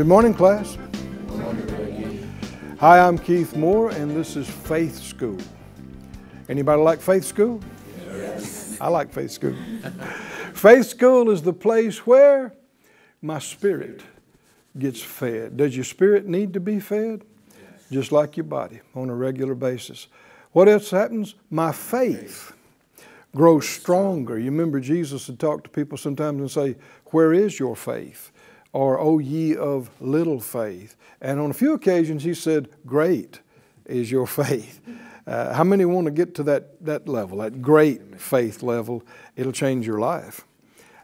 Good 0.00 0.08
morning, 0.08 0.32
class. 0.32 0.78
Hi, 2.78 3.00
I'm 3.00 3.18
Keith 3.18 3.54
Moore, 3.54 3.90
and 3.90 4.16
this 4.16 4.34
is 4.34 4.48
Faith 4.48 4.96
School. 4.96 5.36
Anybody 6.48 6.80
like 6.80 7.02
Faith 7.02 7.24
School? 7.24 7.60
Yes. 8.06 8.78
I 8.80 8.88
like 8.88 9.12
Faith 9.12 9.30
School. 9.30 9.54
Faith 10.54 10.86
School 10.86 11.28
is 11.28 11.42
the 11.42 11.52
place 11.52 12.06
where 12.06 12.54
my 13.20 13.38
spirit 13.40 14.00
gets 14.78 15.02
fed. 15.02 15.58
Does 15.58 15.76
your 15.76 15.84
spirit 15.84 16.26
need 16.26 16.54
to 16.54 16.60
be 16.60 16.80
fed? 16.80 17.22
Yes. 17.50 17.84
Just 17.92 18.10
like 18.10 18.38
your 18.38 18.44
body 18.44 18.80
on 18.94 19.10
a 19.10 19.14
regular 19.14 19.54
basis. 19.54 20.06
What 20.52 20.66
else 20.66 20.90
happens? 20.90 21.34
My 21.50 21.72
faith 21.72 22.54
grows 23.36 23.68
stronger. 23.68 24.38
You 24.38 24.50
remember 24.50 24.80
Jesus 24.80 25.28
would 25.28 25.38
talk 25.38 25.62
to 25.64 25.68
people 25.68 25.98
sometimes 25.98 26.40
and 26.40 26.50
say, 26.50 26.76
Where 27.10 27.34
is 27.34 27.60
your 27.60 27.76
faith? 27.76 28.32
Or, 28.72 28.98
O 29.00 29.18
ye 29.18 29.56
of 29.56 29.90
little 30.00 30.40
faith. 30.40 30.96
And 31.20 31.40
on 31.40 31.50
a 31.50 31.54
few 31.54 31.72
occasions 31.72 32.22
he 32.22 32.34
said, 32.34 32.68
Great 32.86 33.40
is 33.86 34.10
your 34.10 34.26
faith. 34.26 34.80
Uh, 35.26 35.52
how 35.52 35.64
many 35.64 35.84
want 35.84 36.06
to 36.06 36.10
get 36.10 36.34
to 36.36 36.42
that, 36.44 36.84
that 36.84 37.08
level, 37.08 37.38
that 37.38 37.62
great 37.62 38.20
faith 38.20 38.62
level? 38.62 39.02
It'll 39.36 39.52
change 39.52 39.86
your 39.86 39.98
life. 39.98 40.44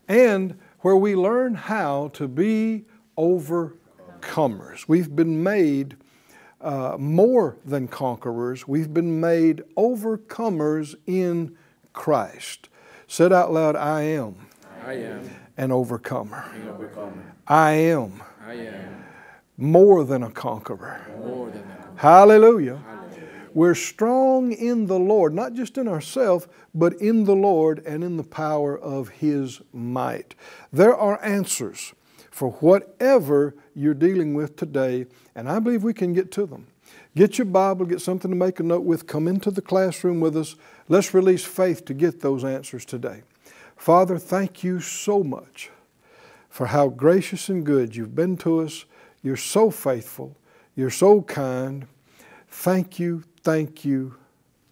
And 0.08 0.58
where 0.80 0.96
we 0.96 1.16
learn 1.16 1.54
how 1.54 2.08
to 2.14 2.28
be 2.28 2.84
overcomers. 3.18 4.88
We've 4.88 5.14
been 5.14 5.42
made 5.42 5.96
uh, 6.60 6.96
more 6.98 7.56
than 7.64 7.86
conquerors, 7.86 8.66
we've 8.66 8.92
been 8.92 9.20
made 9.20 9.62
overcomers 9.76 10.94
in 11.06 11.56
Christ. 11.92 12.68
Said 13.06 13.32
out 13.32 13.52
loud, 13.52 13.76
I 13.76 14.02
am. 14.02 14.36
I 14.84 14.94
am 14.94 15.30
an 15.56 15.72
overcomer. 15.72 16.44
an 16.54 16.68
overcomer. 16.68 17.34
I 17.46 17.72
am. 17.72 18.22
I 18.44 18.54
am 18.54 19.04
more 19.56 20.04
than 20.04 20.22
a 20.22 20.30
conqueror. 20.30 21.00
more 21.18 21.50
than 21.50 21.60
a 21.60 21.64
conqueror. 21.64 21.92
Hallelujah. 21.96 22.76
Hallelujah. 22.76 23.28
We're 23.54 23.74
strong 23.74 24.52
in 24.52 24.86
the 24.86 24.98
Lord, 24.98 25.32
not 25.32 25.54
just 25.54 25.78
in 25.78 25.88
ourselves, 25.88 26.46
but 26.74 26.92
in 26.94 27.24
the 27.24 27.34
Lord 27.34 27.82
and 27.86 28.04
in 28.04 28.18
the 28.18 28.22
power 28.22 28.78
of 28.78 29.08
His 29.08 29.62
might. 29.72 30.34
There 30.72 30.94
are 30.94 31.22
answers 31.24 31.94
for 32.30 32.50
whatever 32.52 33.54
you're 33.74 33.94
dealing 33.94 34.34
with 34.34 34.56
today, 34.56 35.06
and 35.34 35.48
I 35.48 35.58
believe 35.58 35.82
we 35.82 35.94
can 35.94 36.12
get 36.12 36.30
to 36.32 36.44
them. 36.44 36.66
Get 37.14 37.38
your 37.38 37.46
Bible, 37.46 37.86
get 37.86 38.02
something 38.02 38.30
to 38.30 38.36
make 38.36 38.60
a 38.60 38.62
note 38.62 38.84
with, 38.84 39.06
come 39.06 39.26
into 39.26 39.50
the 39.50 39.62
classroom 39.62 40.20
with 40.20 40.36
us. 40.36 40.54
Let's 40.90 41.14
release 41.14 41.44
faith 41.44 41.86
to 41.86 41.94
get 41.94 42.20
those 42.20 42.44
answers 42.44 42.84
today. 42.84 43.22
Father, 43.76 44.18
thank 44.18 44.64
you 44.64 44.80
so 44.80 45.22
much 45.22 45.70
for 46.48 46.66
how 46.66 46.88
gracious 46.88 47.48
and 47.48 47.64
good 47.64 47.94
you've 47.94 48.14
been 48.14 48.36
to 48.38 48.60
us. 48.60 48.84
You're 49.22 49.36
so 49.36 49.70
faithful. 49.70 50.36
You're 50.74 50.90
so 50.90 51.22
kind. 51.22 51.86
Thank 52.48 52.98
you, 52.98 53.24
thank 53.42 53.84
you, 53.84 54.16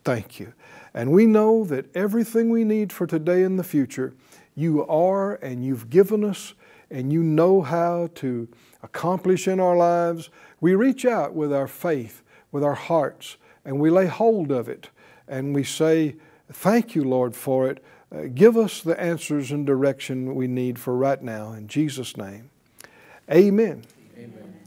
thank 0.05 0.41
you. 0.41 0.52
And 0.92 1.12
we 1.12 1.27
know 1.27 1.64
that 1.64 1.94
everything 1.94 2.50
we 2.50 2.64
need 2.64 2.92
for 2.92 3.06
today 3.06 3.42
and 3.42 3.58
the 3.58 3.64
future, 3.64 4.14
you 4.55 4.86
are 4.86 5.34
and 5.36 5.65
you've 5.65 5.91
given 5.91 6.25
us, 6.25 6.54
and 6.91 7.12
you 7.12 7.22
know 7.22 7.62
how 7.62 8.09
to 8.16 8.48
accomplish 8.82 9.48
in 9.48 9.59
our 9.59 9.76
lives. 9.76 10.31
We 10.60 10.75
reach 10.75 11.04
out 11.04 11.34
with 11.34 11.53
our 11.53 11.66
faith 11.66 12.22
with 12.54 12.62
our 12.62 12.75
hearts 12.75 13.36
and 13.65 13.81
we 13.81 13.91
lay 13.91 14.06
hold 14.06 14.53
of 14.53 14.69
it 14.69 14.88
and 15.26 15.54
we 15.54 15.65
say, 15.65 16.15
Thank 16.53 16.94
you, 16.94 17.03
Lord, 17.03 17.34
for 17.34 17.69
it. 17.69 17.82
Uh, 18.14 18.28
give 18.32 18.56
us 18.56 18.80
the 18.80 18.98
answers 19.00 19.50
and 19.50 19.66
direction 19.66 20.34
we 20.34 20.47
need 20.47 20.78
for 20.78 20.97
right 20.97 21.20
now. 21.22 21.52
In 21.52 21.66
Jesus' 21.66 22.16
name, 22.16 22.50
amen. 23.30 23.82
Amen. 24.16 24.60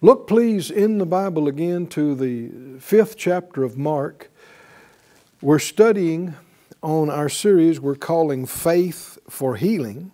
Look, 0.00 0.26
please, 0.26 0.70
in 0.70 0.98
the 0.98 1.06
Bible 1.06 1.46
again 1.46 1.86
to 1.88 2.14
the 2.14 2.78
fifth 2.80 3.16
chapter 3.16 3.62
of 3.62 3.76
Mark. 3.76 4.30
We're 5.42 5.58
studying 5.58 6.34
on 6.82 7.10
our 7.10 7.28
series 7.28 7.80
we're 7.80 7.94
calling 7.94 8.46
Faith 8.46 9.18
for 9.28 9.56
Healing. 9.56 10.12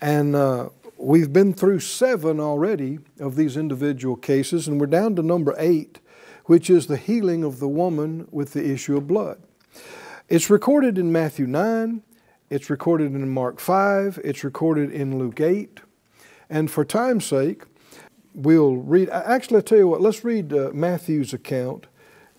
And 0.00 0.36
uh, 0.36 0.68
we've 0.98 1.32
been 1.32 1.54
through 1.54 1.80
seven 1.80 2.40
already 2.40 2.98
of 3.18 3.36
these 3.36 3.56
individual 3.56 4.16
cases, 4.16 4.68
and 4.68 4.78
we're 4.78 4.86
down 4.86 5.16
to 5.16 5.22
number 5.22 5.54
eight 5.58 6.00
which 6.46 6.70
is 6.70 6.86
the 6.86 6.96
healing 6.96 7.44
of 7.44 7.58
the 7.58 7.68
woman 7.68 8.26
with 8.30 8.52
the 8.52 8.70
issue 8.70 8.96
of 8.96 9.06
blood. 9.06 9.38
It's 10.28 10.50
recorded 10.50 10.98
in 10.98 11.12
Matthew 11.12 11.46
9, 11.46 12.02
it's 12.50 12.68
recorded 12.68 13.14
in 13.14 13.28
Mark 13.28 13.60
5, 13.60 14.18
it's 14.24 14.42
recorded 14.42 14.90
in 14.90 15.20
Luke 15.20 15.40
8. 15.40 15.78
And 16.50 16.68
for 16.68 16.84
time's 16.84 17.24
sake, 17.24 17.62
we'll 18.34 18.74
read, 18.74 19.08
actually, 19.08 19.58
I'll 19.58 19.62
tell 19.62 19.78
you 19.78 19.86
what, 19.86 20.00
let's 20.00 20.24
read 20.24 20.52
uh, 20.52 20.70
Matthew's 20.74 21.32
account 21.32 21.86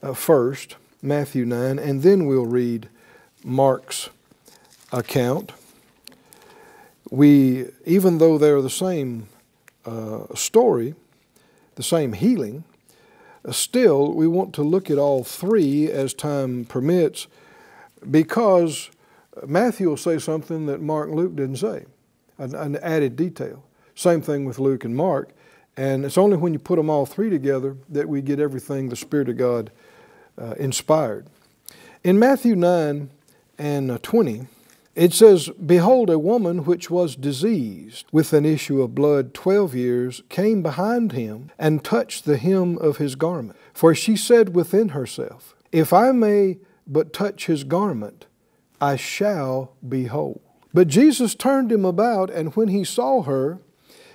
uh, 0.03 0.14
first, 0.14 0.76
Matthew 1.02 1.46
9, 1.46 1.80
and 1.80 2.03
then 2.03 2.26
we'll 2.26 2.46
read 2.46 2.90
Mark's 3.46 4.09
account. 4.92 5.53
We, 7.09 7.68
even 7.86 8.18
though 8.18 8.38
they're 8.38 8.62
the 8.62 8.70
same 8.70 9.30
uh, 9.86 10.36
story, 10.36 10.94
the 11.76 11.84
same 11.84 12.12
healing, 12.12 12.66
Still, 13.52 14.12
we 14.12 14.28
want 14.28 14.53
to 14.56 14.62
look 14.62 14.92
at 14.92 14.97
all 14.97 15.24
three 15.24 15.90
as 15.90 16.14
time 16.14 16.66
permits 16.66 17.28
because 18.09 18.90
Matthew 19.45 19.90
will 19.90 19.97
say 19.97 20.18
something 20.19 20.66
that 20.68 20.81
Mark 20.81 21.09
and 21.09 21.18
Luke 21.18 21.35
didn't 21.35 21.57
say, 21.57 21.85
an, 22.38 22.56
an 22.56 22.75
added 22.78 23.16
detail. 23.16 23.63
Same 23.95 24.22
thing 24.22 24.45
with 24.45 24.59
Luke 24.59 24.85
and 24.85 24.95
Mark. 24.95 25.31
And 25.75 26.06
it's 26.06 26.17
only 26.17 26.38
when 26.38 26.53
you 26.53 26.59
put 26.59 26.78
them 26.78 26.90
all 26.90 27.06
three 27.06 27.29
together 27.29 27.78
that 27.90 28.09
we 28.09 28.22
get 28.22 28.40
everything 28.40 28.90
the 28.90 28.96
Spirit 28.96 29.29
of 29.29 29.38
God 29.38 29.72
uh, 30.40 30.56
inspired. 30.57 31.28
In 32.03 32.17
Matthew 32.17 32.56
9 32.56 33.09
and 33.57 33.91
uh, 33.91 33.97
20, 34.01 34.47
it 34.96 35.13
says, 35.13 35.50
Behold, 35.50 36.09
a 36.09 36.17
woman 36.17 36.66
which 36.66 36.90
was 36.90 37.16
diseased 37.16 38.06
with 38.12 38.34
an 38.34 38.46
issue 38.46 38.81
of 38.81 38.96
blood 38.96 39.35
twelve 39.35 39.75
years 39.75 40.23
came 40.28 40.63
behind 40.63 41.12
him 41.12 41.51
and 41.59 41.84
touched 41.84 42.25
the 42.25 42.38
hem 42.38 42.79
of 42.79 42.97
his 42.97 43.13
garment. 43.13 43.56
For 43.75 43.94
she 43.94 44.16
said 44.16 44.56
within 44.56 44.90
herself, 44.90 45.56
If 45.72 45.94
I 45.94 46.12
may 46.13 46.57
but 46.88 47.14
touch 47.14 47.46
his 47.46 47.64
garment, 47.64 48.25
I 48.80 48.96
shall 48.96 49.74
be 49.88 50.06
whole. 50.06 50.42
But 50.74 50.88
Jesus 50.88 51.36
turned 51.36 51.72
him 51.72 51.86
about, 51.86 52.30
and 52.30 52.56
when 52.56 52.68
he 52.70 52.84
saw 52.84 53.24
her, 53.24 53.59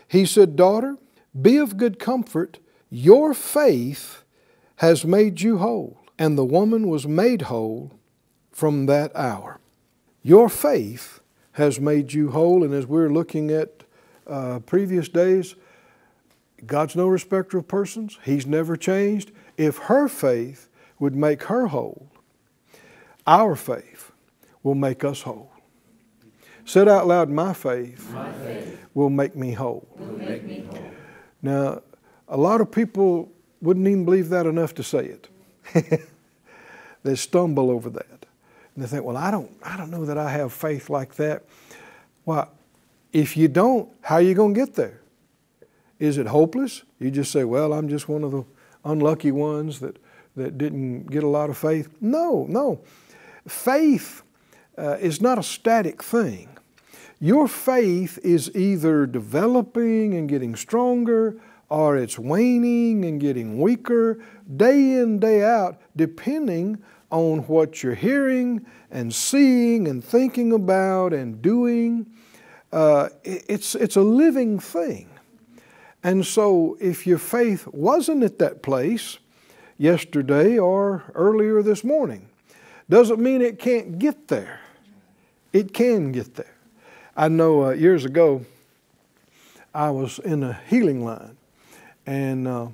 he 0.06 0.24
said, 0.24 0.56
Daughter, 0.56 0.98
be 1.40 1.56
of 1.56 1.76
good 1.76 1.98
comfort, 1.98 2.58
your 2.90 3.34
faith 3.34 4.22
has 4.76 5.04
made 5.04 5.40
you 5.40 5.58
whole. 5.58 5.98
And 6.18 6.36
the 6.36 6.44
woman 6.44 6.88
was 6.88 7.06
made 7.06 7.42
whole 7.42 7.92
from 8.50 8.86
that 8.86 9.10
hour. 9.16 9.58
Your 10.22 10.48
faith 10.48 11.20
has 11.52 11.80
made 11.80 12.12
you 12.12 12.30
whole, 12.30 12.62
and 12.62 12.72
as 12.72 12.86
we're 12.86 13.10
looking 13.10 13.50
at 13.50 13.82
uh, 14.26 14.60
previous 14.60 15.08
days, 15.08 15.56
God's 16.64 16.94
no 16.94 17.08
respecter 17.08 17.58
of 17.58 17.66
persons. 17.66 18.18
He's 18.24 18.46
never 18.46 18.76
changed. 18.76 19.32
If 19.56 19.78
her 19.78 20.06
faith 20.08 20.68
would 20.98 21.16
make 21.16 21.44
her 21.44 21.68
whole, 21.68 22.11
our 23.26 23.56
faith 23.56 24.12
will 24.62 24.74
make 24.74 25.04
us 25.04 25.22
whole. 25.22 25.50
Said 26.64 26.88
out 26.88 27.06
loud, 27.06 27.28
my 27.28 27.52
faith, 27.52 28.10
My 28.12 28.32
faith 28.32 28.78
will 28.94 29.10
make 29.10 29.34
me 29.34 29.52
whole. 29.52 29.86
will 29.96 30.18
make 30.18 30.44
me 30.44 30.64
whole. 30.70 30.90
Now, 31.42 31.82
a 32.28 32.36
lot 32.36 32.60
of 32.60 32.70
people 32.70 33.30
wouldn't 33.60 33.86
even 33.86 34.04
believe 34.04 34.28
that 34.28 34.46
enough 34.46 34.74
to 34.74 34.82
say 34.82 35.06
it. 35.06 35.28
they 37.02 37.14
stumble 37.16 37.70
over 37.70 37.90
that. 37.90 38.26
And 38.74 38.84
they 38.84 38.86
think, 38.86 39.04
well, 39.04 39.16
I 39.16 39.30
don't, 39.30 39.50
I 39.62 39.76
don't 39.76 39.90
know 39.90 40.04
that 40.06 40.16
I 40.18 40.30
have 40.30 40.52
faith 40.52 40.88
like 40.88 41.16
that. 41.16 41.44
Well, 42.24 42.48
if 43.12 43.36
you 43.36 43.48
don't, 43.48 43.90
how 44.00 44.16
are 44.16 44.22
you 44.22 44.34
going 44.34 44.54
to 44.54 44.60
get 44.60 44.74
there? 44.74 45.00
Is 45.98 46.18
it 46.18 46.26
hopeless? 46.26 46.82
You 46.98 47.10
just 47.10 47.30
say, 47.30 47.44
well, 47.44 47.72
I'm 47.72 47.88
just 47.88 48.08
one 48.08 48.24
of 48.24 48.30
the 48.30 48.44
unlucky 48.84 49.32
ones 49.32 49.80
that, 49.80 49.98
that 50.36 50.58
didn't 50.58 51.10
get 51.10 51.22
a 51.22 51.28
lot 51.28 51.50
of 51.50 51.58
faith. 51.58 51.88
No, 52.00 52.46
no. 52.48 52.80
Faith 53.46 54.22
uh, 54.78 54.96
is 55.00 55.20
not 55.20 55.38
a 55.38 55.42
static 55.42 56.02
thing. 56.02 56.48
Your 57.20 57.46
faith 57.46 58.18
is 58.24 58.54
either 58.54 59.06
developing 59.06 60.14
and 60.14 60.28
getting 60.28 60.56
stronger 60.56 61.40
or 61.68 61.96
it's 61.96 62.18
waning 62.18 63.04
and 63.04 63.20
getting 63.20 63.60
weaker 63.60 64.22
day 64.56 64.94
in, 64.94 65.18
day 65.18 65.42
out, 65.42 65.80
depending 65.96 66.82
on 67.10 67.38
what 67.46 67.82
you're 67.82 67.94
hearing 67.94 68.66
and 68.90 69.14
seeing 69.14 69.86
and 69.88 70.02
thinking 70.02 70.52
about 70.52 71.12
and 71.12 71.40
doing. 71.40 72.06
Uh, 72.72 73.08
it's, 73.24 73.74
it's 73.74 73.96
a 73.96 74.02
living 74.02 74.58
thing. 74.58 75.08
And 76.02 76.26
so 76.26 76.76
if 76.80 77.06
your 77.06 77.18
faith 77.18 77.66
wasn't 77.68 78.24
at 78.24 78.38
that 78.40 78.62
place 78.62 79.18
yesterday 79.78 80.58
or 80.58 81.04
earlier 81.14 81.62
this 81.62 81.84
morning, 81.84 82.28
doesn't 82.92 83.20
mean 83.20 83.42
it 83.42 83.58
can't 83.58 83.98
get 83.98 84.28
there. 84.28 84.60
It 85.52 85.72
can 85.74 86.12
get 86.12 86.34
there. 86.34 86.54
I 87.16 87.28
know 87.28 87.66
uh, 87.66 87.70
years 87.70 88.04
ago, 88.04 88.44
I 89.74 89.90
was 89.90 90.18
in 90.18 90.42
a 90.42 90.60
healing 90.68 91.04
line. 91.04 91.36
and 92.06 92.46
uh, 92.46 92.68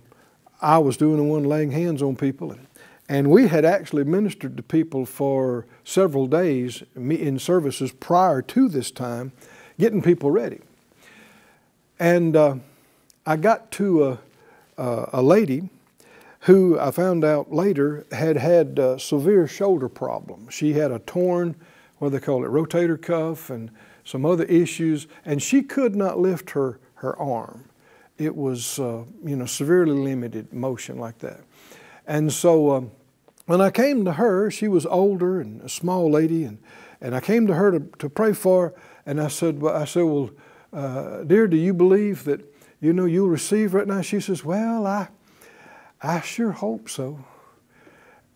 I 0.61 0.79
was 0.79 0.97
doing 0.97 1.19
the 1.19 1.23
one 1.23 1.45
laying 1.45 1.71
hands 1.71 2.03
on 2.03 2.17
people. 2.17 2.51
And, 2.51 2.67
and 3.09 3.31
we 3.31 3.47
had 3.47 3.65
actually 3.65 4.05
ministered 4.05 4.57
to 4.57 4.63
people 4.63 5.07
for 5.07 5.67
several 5.85 6.27
days 6.27 6.83
in 6.97 7.39
services 7.39 7.93
prior 7.93 8.43
to 8.43 8.69
this 8.69 8.91
time, 8.91 9.33
getting 9.79 10.03
people 10.03 10.31
ready. 10.31 10.61
And 11.99 12.35
uh, 12.35 12.57
I 13.25 13.37
got 13.37 13.71
to 13.73 14.05
a, 14.05 14.19
a, 14.77 15.09
a, 15.15 15.23
lady 15.23 15.69
who 16.41 16.79
I 16.79 16.91
found 16.91 17.25
out 17.25 17.53
later 17.53 18.07
had 18.13 18.37
had 18.37 18.79
uh, 18.79 18.99
severe 18.99 19.47
shoulder 19.49 19.89
problems. 19.89 20.55
She 20.55 20.75
had 20.75 20.91
a 20.91 21.01
torn, 21.01 21.57
what 21.99 22.11
do 22.11 22.19
they 22.19 22.25
call 22.25 22.45
it, 22.45 22.49
rotator 22.49 23.01
cuff 23.01 23.51
and 23.51 23.71
some 24.05 24.25
other 24.25 24.45
issues, 24.45 25.07
and 25.25 25.43
she 25.43 25.63
could 25.63 25.97
not 25.97 26.19
lift 26.19 26.51
her, 26.51 26.79
her 26.95 27.19
arm. 27.19 27.69
It 28.17 28.35
was, 28.35 28.79
uh, 28.79 29.05
you 29.25 29.37
know, 29.37 29.47
severely 29.47 29.93
limited 29.93 30.53
motion 30.53 30.99
like 30.99 31.19
that. 31.19 31.41
And 32.07 32.33
so 32.33 32.71
um, 32.71 32.91
when 33.47 33.61
I 33.61 33.71
came 33.71 34.05
to 34.05 34.13
her, 34.13 34.51
she 34.51 34.69
was 34.69 34.87
older 34.87 35.41
and 35.41 35.61
a 35.63 35.69
small 35.69 36.11
lady, 36.11 36.45
and, 36.45 36.59
and 37.01 37.15
I 37.15 37.21
came 37.21 37.47
to 37.49 37.55
her 37.55 37.73
to, 37.73 37.81
to 37.99 38.09
pray 38.09 38.33
for 38.33 38.69
her, 38.69 38.75
and 39.05 39.21
I 39.21 39.29
said, 39.29 39.61
well, 39.61 39.77
I 39.77 39.85
said, 39.85 40.05
well, 40.05 40.31
uh, 40.73 41.25
dear, 41.25 41.47
do 41.47 41.57
you 41.57 41.75
believe 41.75 42.25
that, 42.25 42.41
you 42.81 42.93
know, 42.93 43.05
you'll 43.05 43.29
receive 43.29 43.75
right 43.75 43.87
now? 43.87 44.01
She 44.03 44.21
says, 44.21 44.45
well, 44.45 44.87
I, 44.87 45.09
I 46.01 46.21
sure 46.21 46.53
hope 46.53 46.89
so. 46.89 47.25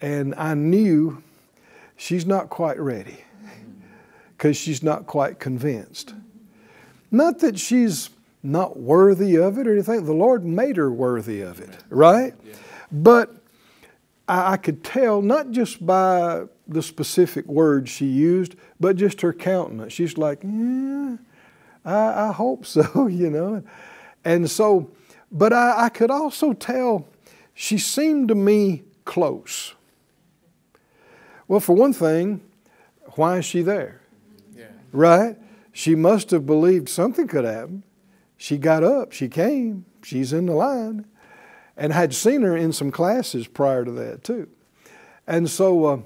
And 0.01 0.35
I 0.35 0.55
knew 0.55 1.23
she's 1.97 2.27
not 2.27 2.51
quite 2.51 2.79
ready 2.79 3.25
because 4.37 4.57
she's 4.57 4.83
not 4.83 5.07
quite 5.07 5.39
convinced. 5.39 6.15
Not 7.11 7.39
that 7.41 7.59
she's 7.59 8.11
not 8.43 8.79
worthy 8.79 9.37
of 9.37 9.59
it 9.59 9.69
or 9.69 9.73
anything. 9.73 10.05
The 10.05 10.13
Lord 10.13 10.45
made 10.45 10.77
her 10.77 10.91
worthy 10.91 11.43
of 11.43 11.61
it, 11.61 11.71
right? 11.91 12.35
But 12.91 13.31
I, 14.27 14.53
I 14.53 14.57
could 14.57 14.83
tell 14.83 15.23
not 15.23 15.53
just 15.53 15.85
by 15.87 16.45
the 16.67 16.83
specific 16.83 17.47
words 17.47 17.91
she 17.91 18.07
used, 18.07 18.57
but 18.81 18.97
just 18.97 19.21
her 19.21 19.33
countenance. 19.33 19.93
She's 19.93 20.19
like, 20.19 20.43
yeah, 20.43 21.17
I, 21.85 22.29
I 22.29 22.33
hope 22.33 22.67
so, 22.67 23.07
you 23.11 23.31
know. 23.31 23.63
And 24.25 24.51
so, 24.51 24.91
but 25.31 25.53
I, 25.53 25.85
I 25.85 25.89
could 25.89 26.11
also 26.11 26.53
tell 26.53 27.07
she 27.63 27.79
seemed 27.79 28.27
to 28.27 28.35
me 28.35 28.83
close. 29.05 29.77
Well, 31.47 31.61
for 31.61 31.77
one 31.77 31.93
thing, 31.93 32.41
why 33.15 33.39
is 33.39 33.45
she 33.45 33.63
there? 33.63 34.01
Yeah. 34.53 34.65
Right? 34.91 35.37
She 35.71 35.95
must 35.95 36.33
have 36.33 36.45
believed 36.45 36.89
something 36.89 37.29
could 37.29 37.45
happen. 37.45 37.85
She 38.37 38.59
got 38.59 38.83
up, 38.83 39.13
she 39.13 39.29
came, 39.29 39.85
she's 40.03 40.33
in 40.33 40.47
the 40.47 40.55
line, 40.55 41.07
and 41.77 41.93
I 41.93 41.99
had 41.99 42.13
seen 42.15 42.43
her 42.43 42.57
in 42.57 42.73
some 42.73 42.91
classes 42.91 43.47
prior 43.47 43.85
to 43.85 43.93
that 43.93 44.25
too. 44.25 44.49
And 45.29 45.49
so 45.49 45.85
uh, 45.85 45.99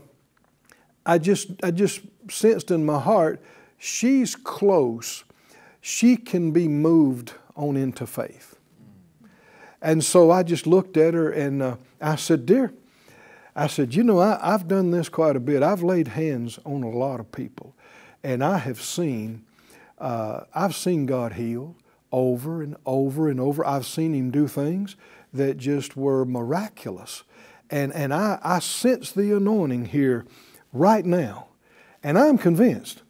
I 1.06 1.16
just 1.16 1.48
I 1.62 1.70
just 1.70 2.02
sensed 2.28 2.70
in 2.70 2.84
my 2.84 3.00
heart 3.00 3.42
she's 3.78 4.36
close. 4.36 5.24
She 5.80 6.18
can 6.18 6.50
be 6.50 6.68
moved 6.68 7.32
on 7.54 7.78
into 7.78 8.06
faith. 8.06 8.56
And 9.82 10.04
so 10.04 10.30
I 10.30 10.42
just 10.42 10.66
looked 10.66 10.96
at 10.96 11.14
her 11.14 11.30
and 11.30 11.62
uh, 11.62 11.76
I 12.00 12.16
said, 12.16 12.46
Dear, 12.46 12.72
I 13.54 13.66
said, 13.66 13.94
You 13.94 14.02
know, 14.02 14.18
I, 14.18 14.38
I've 14.42 14.68
done 14.68 14.90
this 14.90 15.08
quite 15.08 15.36
a 15.36 15.40
bit. 15.40 15.62
I've 15.62 15.82
laid 15.82 16.08
hands 16.08 16.58
on 16.64 16.82
a 16.82 16.90
lot 16.90 17.20
of 17.20 17.32
people, 17.32 17.74
and 18.22 18.42
I 18.42 18.58
have 18.58 18.80
seen, 18.80 19.44
uh, 19.98 20.40
I've 20.54 20.74
seen 20.74 21.06
God 21.06 21.34
heal 21.34 21.76
over 22.12 22.62
and 22.62 22.76
over 22.86 23.28
and 23.28 23.40
over. 23.40 23.66
I've 23.66 23.86
seen 23.86 24.14
Him 24.14 24.30
do 24.30 24.46
things 24.48 24.96
that 25.32 25.58
just 25.58 25.96
were 25.96 26.24
miraculous. 26.24 27.22
And, 27.70 27.92
and 27.92 28.14
I, 28.14 28.38
I 28.42 28.60
sense 28.60 29.10
the 29.10 29.36
anointing 29.36 29.86
here 29.86 30.24
right 30.72 31.04
now. 31.04 31.48
And 32.02 32.18
I'm 32.18 32.38
convinced 32.38 33.02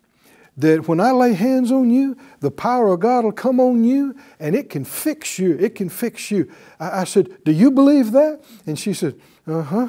that 0.56 0.88
when 0.88 1.00
I 1.00 1.11
lay 1.11 1.35
hands 1.35 1.70
on 1.70 1.91
you, 1.91 2.17
the 2.41 2.50
power 2.50 2.93
of 2.93 3.00
God 3.00 3.25
will 3.25 3.32
come 3.32 3.61
on 3.61 3.85
you 3.85 4.14
and 4.41 4.55
it 4.55 4.70
can 4.70 4.85
fix 4.85 5.38
you. 5.38 5.56
It 5.58 5.75
can 5.75 5.88
fix 5.88 6.31
you. 6.31 6.50
I, 6.81 7.00
I 7.00 7.05
said, 7.05 7.44
Do 7.44 7.53
you 7.53 7.70
believe 7.70 8.12
that? 8.12 8.43
And 8.67 8.79
she 8.79 8.94
said, 8.94 9.20
Uh 9.47 9.62
huh. 9.62 9.88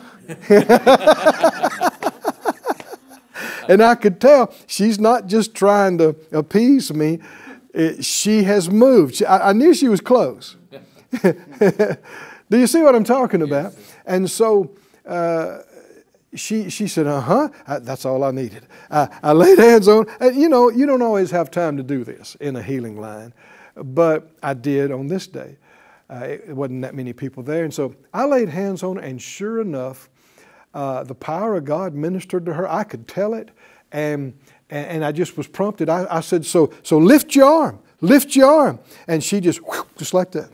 and 3.69 3.81
I 3.81 3.95
could 3.95 4.19
tell 4.19 4.53
she's 4.65 4.99
not 4.99 5.27
just 5.27 5.55
trying 5.55 5.97
to 5.99 6.15
appease 6.31 6.93
me, 6.93 7.19
it, 7.73 8.03
she 8.03 8.43
has 8.43 8.69
moved. 8.69 9.15
She, 9.15 9.25
I, 9.25 9.49
I, 9.49 9.53
knew 9.53 9.73
she 9.73 9.87
was 9.87 10.01
close. 10.01 10.57
Do 11.21 12.57
you 12.57 12.67
see 12.67 12.81
what 12.81 12.95
I'm 12.95 13.03
talking 13.03 13.41
about? 13.41 13.73
And 14.05 14.29
so, 14.29 14.71
uh, 15.05 15.59
she, 16.35 16.69
she 16.69 16.87
said, 16.87 17.07
uh 17.07 17.21
huh, 17.21 17.49
that's 17.81 18.05
all 18.05 18.23
I 18.23 18.31
needed. 18.31 18.67
I, 18.91 19.07
I 19.23 19.31
laid 19.31 19.59
hands 19.59 19.87
on, 19.87 20.07
and 20.19 20.35
you 20.35 20.49
know, 20.49 20.69
you 20.69 20.85
don't 20.85 21.01
always 21.01 21.31
have 21.31 21.49
time 21.49 21.77
to 21.77 21.83
do 21.83 22.03
this 22.03 22.35
in 22.39 22.55
a 22.55 22.61
healing 22.61 22.99
line, 22.99 23.33
but 23.75 24.31
I 24.43 24.53
did 24.53 24.91
on 24.91 25.07
this 25.07 25.27
day. 25.27 25.57
Uh, 26.09 26.23
it 26.23 26.55
wasn't 26.55 26.81
that 26.81 26.95
many 26.95 27.11
people 27.11 27.43
there. 27.43 27.65
And 27.65 27.73
so 27.73 27.93
I 28.13 28.25
laid 28.25 28.49
hands 28.49 28.83
on 28.83 28.95
her, 28.97 29.01
and 29.01 29.21
sure 29.21 29.61
enough, 29.61 30.09
uh, 30.73 31.03
the 31.03 31.15
power 31.15 31.57
of 31.57 31.65
God 31.65 31.93
ministered 31.93 32.45
to 32.45 32.53
her. 32.53 32.69
I 32.69 32.83
could 32.83 33.07
tell 33.07 33.33
it, 33.33 33.49
and, 33.91 34.37
and, 34.69 35.03
I 35.03 35.11
just 35.11 35.37
was 35.37 35.47
prompted. 35.47 35.89
I, 35.89 36.05
I 36.09 36.19
said, 36.19 36.45
so, 36.45 36.71
so 36.83 36.97
lift 36.97 37.35
your 37.35 37.45
arm, 37.45 37.79
lift 38.01 38.35
your 38.35 38.49
arm. 38.49 38.79
And 39.07 39.23
she 39.23 39.39
just, 39.39 39.59
whew, 39.59 39.85
just 39.97 40.13
like 40.13 40.31
that. 40.31 40.49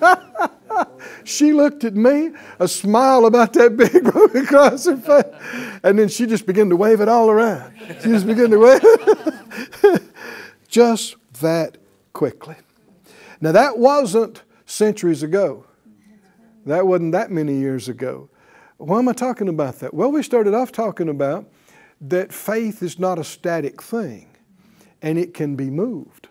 she 1.24 1.52
looked 1.52 1.84
at 1.84 1.94
me, 1.94 2.30
a 2.58 2.68
smile 2.68 3.26
about 3.26 3.52
that 3.54 3.76
big 3.76 4.06
across 4.44 4.86
her 4.86 4.96
face, 4.96 5.80
and 5.82 5.98
then 5.98 6.08
she 6.08 6.26
just 6.26 6.46
began 6.46 6.68
to 6.70 6.76
wave 6.76 7.00
it 7.00 7.08
all 7.08 7.30
around. 7.30 7.72
She 8.00 8.08
just 8.08 8.26
began 8.26 8.50
to 8.50 8.58
wave 8.58 10.00
just 10.68 11.16
that 11.40 11.78
quickly. 12.12 12.56
Now, 13.40 13.52
that 13.52 13.78
wasn't 13.78 14.42
centuries 14.66 15.22
ago. 15.22 15.66
That 16.66 16.86
wasn't 16.86 17.12
that 17.12 17.30
many 17.30 17.56
years 17.56 17.88
ago. 17.88 18.30
Why 18.76 18.98
am 18.98 19.08
I 19.08 19.12
talking 19.12 19.48
about 19.48 19.80
that? 19.80 19.94
Well, 19.94 20.10
we 20.10 20.22
started 20.22 20.54
off 20.54 20.72
talking 20.72 21.08
about 21.08 21.50
that 22.00 22.32
faith 22.32 22.82
is 22.82 22.98
not 22.98 23.18
a 23.18 23.24
static 23.24 23.82
thing 23.82 24.28
and 25.00 25.18
it 25.18 25.34
can 25.34 25.56
be 25.56 25.70
moved. 25.70 26.28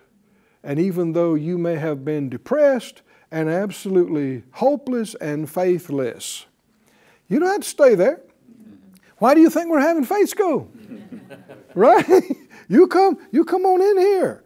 And 0.62 0.78
even 0.78 1.12
though 1.12 1.34
you 1.34 1.58
may 1.58 1.76
have 1.76 2.04
been 2.04 2.28
depressed, 2.28 3.02
and 3.32 3.48
absolutely 3.48 4.42
hopeless 4.52 5.14
and 5.14 5.48
faithless. 5.50 6.44
You 7.28 7.40
don't 7.40 7.48
have 7.48 7.62
to 7.62 7.68
stay 7.68 7.94
there. 7.94 8.20
Why 9.16 9.34
do 9.34 9.40
you 9.40 9.48
think 9.48 9.70
we're 9.70 9.80
having 9.80 10.04
faith 10.04 10.28
school? 10.28 10.70
right? 11.74 12.22
You 12.68 12.86
come, 12.86 13.18
you 13.32 13.44
come 13.44 13.64
on 13.64 13.80
in 13.80 13.98
here 13.98 14.44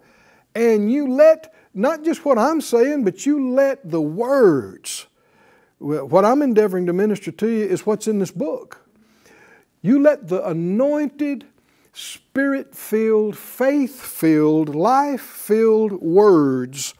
and 0.54 0.90
you 0.90 1.08
let 1.08 1.52
not 1.74 2.04
just 2.04 2.24
what 2.24 2.38
I'm 2.38 2.60
saying, 2.60 3.04
but 3.04 3.26
you 3.26 3.50
let 3.50 3.90
the 3.90 4.00
words, 4.00 5.06
what 5.78 6.24
I'm 6.24 6.40
endeavoring 6.40 6.86
to 6.86 6.92
minister 6.92 7.32
to 7.32 7.48
you 7.48 7.66
is 7.66 7.84
what's 7.84 8.06
in 8.06 8.20
this 8.20 8.30
book. 8.30 8.86
You 9.82 10.00
let 10.00 10.28
the 10.28 10.46
anointed, 10.48 11.44
spirit 11.92 12.74
filled, 12.74 13.36
faith 13.36 14.00
filled, 14.00 14.74
life 14.74 15.20
filled 15.20 16.00
words 16.00 16.94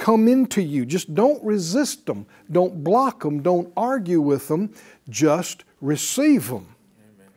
come 0.00 0.26
into 0.26 0.62
you. 0.62 0.84
Just 0.86 1.14
don't 1.14 1.42
resist 1.44 2.06
them. 2.06 2.26
Don't 2.50 2.82
block 2.82 3.22
them. 3.22 3.42
Don't 3.42 3.70
argue 3.76 4.20
with 4.20 4.48
them. 4.48 4.72
Just 5.08 5.64
receive 5.80 6.48
them. 6.48 6.74
Amen. 6.98 7.28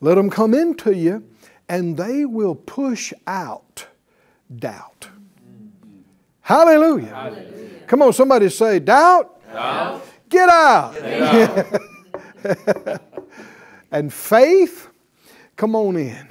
Let 0.00 0.16
them 0.16 0.28
come 0.28 0.52
into 0.52 0.94
you, 0.94 1.24
and 1.68 1.96
they 1.96 2.24
will 2.24 2.56
push 2.56 3.12
out 3.26 3.86
doubt. 4.54 5.08
Mm-hmm. 5.08 6.00
Hallelujah. 6.40 7.14
Hallelujah. 7.14 7.80
Come 7.86 8.02
on, 8.02 8.12
somebody 8.12 8.48
say, 8.50 8.80
doubt. 8.80 9.40
doubt. 9.52 10.02
Get 10.28 10.48
out. 10.48 10.94
Get 10.94 11.82
out. 12.44 13.02
and 13.92 14.12
faith, 14.12 14.88
come 15.56 15.76
on 15.76 15.96
in. 15.96 16.28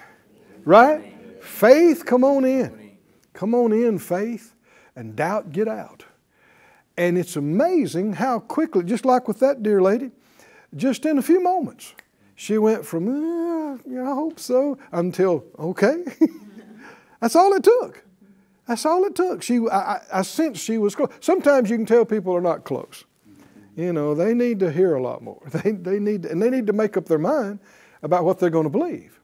Right? 0.65 1.15
Faith, 1.41 2.05
come 2.05 2.25
on 2.25 2.43
in. 2.43 2.97
Come 3.33 3.55
on 3.55 3.71
in, 3.71 3.97
faith 3.97 4.55
and 4.99 5.15
doubt 5.15 5.53
get 5.53 5.69
out. 5.69 6.03
And 6.97 7.17
it's 7.17 7.37
amazing 7.37 8.13
how 8.13 8.39
quickly, 8.39 8.83
just 8.83 9.05
like 9.05 9.29
with 9.29 9.39
that 9.39 9.63
dear 9.63 9.81
lady, 9.81 10.11
just 10.75 11.05
in 11.05 11.17
a 11.17 11.21
few 11.21 11.41
moments, 11.41 11.93
she 12.35 12.57
went 12.57 12.85
from, 12.85 13.07
eh, 13.07 13.77
yeah, 13.87 14.11
I 14.11 14.13
hope 14.13 14.39
so, 14.39 14.77
until, 14.91 15.45
okay. 15.57 16.03
That's 17.21 17.37
all 17.37 17.53
it 17.53 17.63
took. 17.63 18.03
That's 18.67 18.85
all 18.85 19.05
it 19.05 19.15
took. 19.15 19.41
She, 19.41 19.61
I, 19.71 20.01
I 20.11 20.21
sensed 20.21 20.61
she 20.61 20.77
was 20.77 20.95
close. 20.95 21.11
Sometimes 21.21 21.69
you 21.69 21.77
can 21.77 21.85
tell 21.85 22.03
people 22.03 22.35
are 22.35 22.41
not 22.41 22.65
close. 22.65 23.05
You 23.77 23.93
know, 23.93 24.13
they 24.13 24.33
need 24.33 24.59
to 24.59 24.69
hear 24.69 24.95
a 24.95 25.01
lot 25.01 25.23
more. 25.23 25.41
They, 25.51 25.71
they 25.71 25.99
need, 25.99 26.25
and 26.25 26.41
they 26.41 26.49
need 26.49 26.67
to 26.67 26.73
make 26.73 26.97
up 26.97 27.05
their 27.05 27.17
mind 27.17 27.59
about 28.03 28.25
what 28.25 28.39
they're 28.39 28.49
going 28.49 28.65
to 28.65 28.69
believe. 28.69 29.21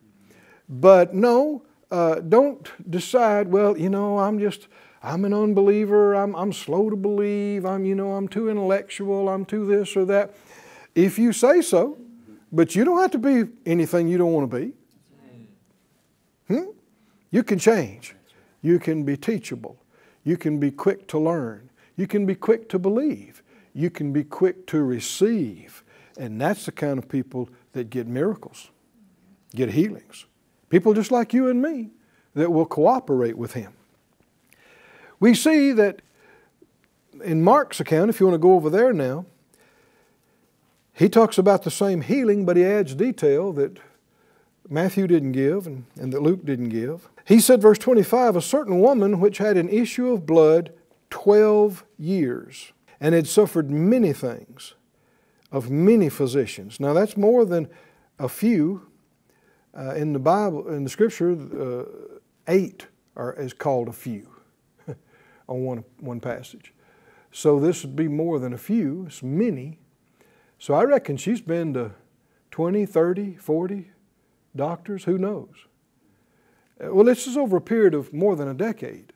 But 0.69 1.13
no, 1.13 1.63
uh, 1.91 2.15
don't 2.15 2.71
decide, 2.89 3.49
well, 3.49 3.77
you 3.77 3.89
know, 3.89 4.19
I'm 4.19 4.39
just, 4.39 4.69
I'm 5.05 5.23
an 5.23 5.33
unbeliever. 5.33 6.15
I'm, 6.15 6.35
I'm 6.35 6.51
slow 6.51 6.89
to 6.89 6.95
believe. 6.95 7.63
I'm, 7.63 7.85
you 7.85 7.93
know, 7.93 8.13
I'm 8.13 8.27
too 8.27 8.49
intellectual. 8.49 9.29
I'm 9.29 9.45
too 9.45 9.65
this 9.65 9.95
or 9.95 10.03
that. 10.05 10.35
If 10.95 11.19
you 11.19 11.31
say 11.31 11.61
so, 11.61 11.97
but 12.51 12.75
you 12.75 12.83
don't 12.83 12.99
have 12.99 13.11
to 13.11 13.19
be 13.19 13.51
anything 13.65 14.07
you 14.07 14.17
don't 14.17 14.33
want 14.33 14.49
to 14.49 14.57
be. 14.57 14.73
Hmm? 16.47 16.71
You 17.29 17.43
can 17.43 17.59
change. 17.59 18.15
You 18.61 18.79
can 18.79 19.03
be 19.03 19.15
teachable. 19.15 19.77
You 20.23 20.37
can 20.37 20.59
be 20.59 20.71
quick 20.71 21.07
to 21.09 21.19
learn. 21.19 21.69
You 21.95 22.07
can 22.07 22.25
be 22.25 22.33
quick 22.33 22.67
to 22.69 22.79
believe. 22.79 23.43
You 23.73 23.91
can 23.91 24.11
be 24.11 24.23
quick 24.23 24.65
to 24.67 24.81
receive. 24.81 25.83
And 26.17 26.41
that's 26.41 26.65
the 26.65 26.71
kind 26.71 26.97
of 26.97 27.07
people 27.07 27.49
that 27.73 27.89
get 27.91 28.07
miracles, 28.07 28.71
get 29.53 29.69
healings. 29.69 30.25
People 30.69 30.93
just 30.93 31.11
like 31.11 31.33
you 31.33 31.47
and 31.47 31.61
me 31.61 31.91
that 32.33 32.51
will 32.51 32.65
cooperate 32.65 33.37
with 33.37 33.53
Him. 33.53 33.73
We 35.19 35.33
see 35.33 35.71
that 35.71 36.01
in 37.23 37.41
Mark's 37.41 37.79
account, 37.79 38.09
if 38.09 38.19
you 38.19 38.25
want 38.25 38.35
to 38.35 38.39
go 38.39 38.53
over 38.53 38.69
there 38.69 38.93
now, 38.93 39.25
he 40.93 41.09
talks 41.09 41.37
about 41.37 41.63
the 41.63 41.71
same 41.71 42.01
healing, 42.01 42.45
but 42.45 42.55
he 42.57 42.63
adds 42.63 42.95
detail 42.95 43.51
that 43.53 43.79
Matthew 44.69 45.07
didn't 45.07 45.33
give 45.33 45.67
and, 45.67 45.85
and 45.99 46.13
that 46.13 46.21
Luke 46.21 46.45
didn't 46.45 46.69
give. 46.69 47.09
He 47.25 47.39
said, 47.39 47.61
verse 47.61 47.77
25, 47.77 48.35
a 48.35 48.41
certain 48.41 48.79
woman 48.79 49.19
which 49.19 49.37
had 49.37 49.57
an 49.57 49.69
issue 49.69 50.11
of 50.11 50.25
blood 50.25 50.71
12 51.09 51.85
years 51.97 52.71
and 52.99 53.13
had 53.13 53.27
suffered 53.27 53.69
many 53.69 54.13
things 54.13 54.73
of 55.51 55.69
many 55.69 56.09
physicians. 56.09 56.79
Now 56.79 56.93
that's 56.93 57.17
more 57.17 57.45
than 57.45 57.67
a 58.19 58.29
few. 58.29 58.87
Uh, 59.77 59.93
in 59.95 60.13
the 60.13 60.19
Bible, 60.19 60.69
in 60.69 60.85
the 60.85 60.89
Scripture, 60.89 61.31
uh, 61.31 61.83
eight 62.47 62.87
are, 63.17 63.33
is 63.33 63.53
called 63.53 63.89
a 63.89 63.93
few 63.93 64.34
on 65.47 65.63
one, 65.63 65.83
one 65.99 66.19
passage. 66.19 66.73
So 67.31 67.59
this 67.59 67.83
would 67.83 67.95
be 67.95 68.07
more 68.07 68.39
than 68.39 68.53
a 68.53 68.57
few, 68.57 69.05
it's 69.07 69.21
many. 69.21 69.79
So 70.57 70.73
I 70.73 70.83
reckon 70.83 71.17
she's 71.17 71.41
been 71.41 71.73
to 71.73 71.91
20, 72.51 72.85
30, 72.85 73.35
40 73.35 73.91
doctors, 74.55 75.03
who 75.03 75.17
knows? 75.17 75.49
Uh, 76.81 76.93
well, 76.93 77.05
this 77.05 77.27
is 77.27 77.37
over 77.37 77.57
a 77.57 77.61
period 77.61 77.93
of 77.93 78.13
more 78.13 78.35
than 78.35 78.47
a 78.47 78.53
decade, 78.53 79.11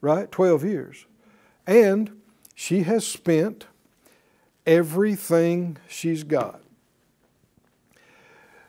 right? 0.00 0.30
12 0.30 0.64
years. 0.64 1.06
And 1.66 2.20
she 2.54 2.84
has 2.84 3.06
spent 3.06 3.66
everything 4.66 5.78
she's 5.88 6.22
got. 6.22 6.60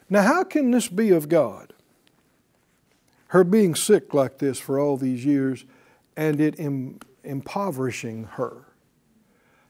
Now, 0.10 0.24
how 0.24 0.44
can 0.44 0.72
this 0.72 0.88
be 0.88 1.10
of 1.12 1.30
God? 1.30 1.74
Her 3.28 3.44
being 3.44 3.76
sick 3.76 4.14
like 4.14 4.38
this 4.38 4.60
for 4.60 4.80
all 4.80 4.98
these 4.98 5.26
years 5.26 5.66
and 6.16 6.40
it 6.40 6.60
Im- 6.60 7.00
impoverishing 7.24 8.26
her. 8.34 8.66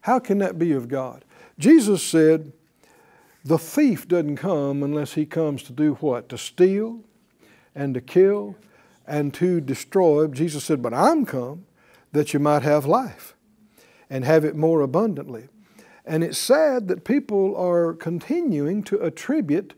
How 0.02 0.20
can 0.20 0.38
that 0.40 0.60
be 0.60 0.72
of 0.72 0.88
God? 0.88 1.26
Jesus 1.58 2.04
said, 2.04 2.52
the 3.46 3.60
thief 3.60 4.08
doesn't 4.08 4.38
come 4.38 4.82
unless 4.82 5.14
he 5.14 5.28
comes 5.28 5.62
to 5.64 5.72
do 5.72 5.94
what? 5.96 6.30
To 6.30 6.38
steal 6.38 7.02
and 7.76 7.94
to 7.94 8.02
kill 8.02 8.56
and 9.06 9.32
to 9.36 9.62
destroy. 9.62 10.26
Jesus 10.28 10.64
said, 10.64 10.82
But 10.82 10.96
I'm 10.96 11.28
come 11.28 11.66
that 12.12 12.34
you 12.34 12.40
might 12.40 12.64
have 12.64 12.88
life 12.88 13.36
and 14.10 14.26
have 14.26 14.44
it 14.44 14.56
more 14.56 14.82
abundantly. 14.82 15.48
And 16.08 16.24
it's 16.24 16.40
sad 16.40 16.88
that 16.88 17.04
people 17.04 17.56
are 17.56 17.94
continuing 17.94 18.82
to 18.84 19.00
attribute 19.00 19.76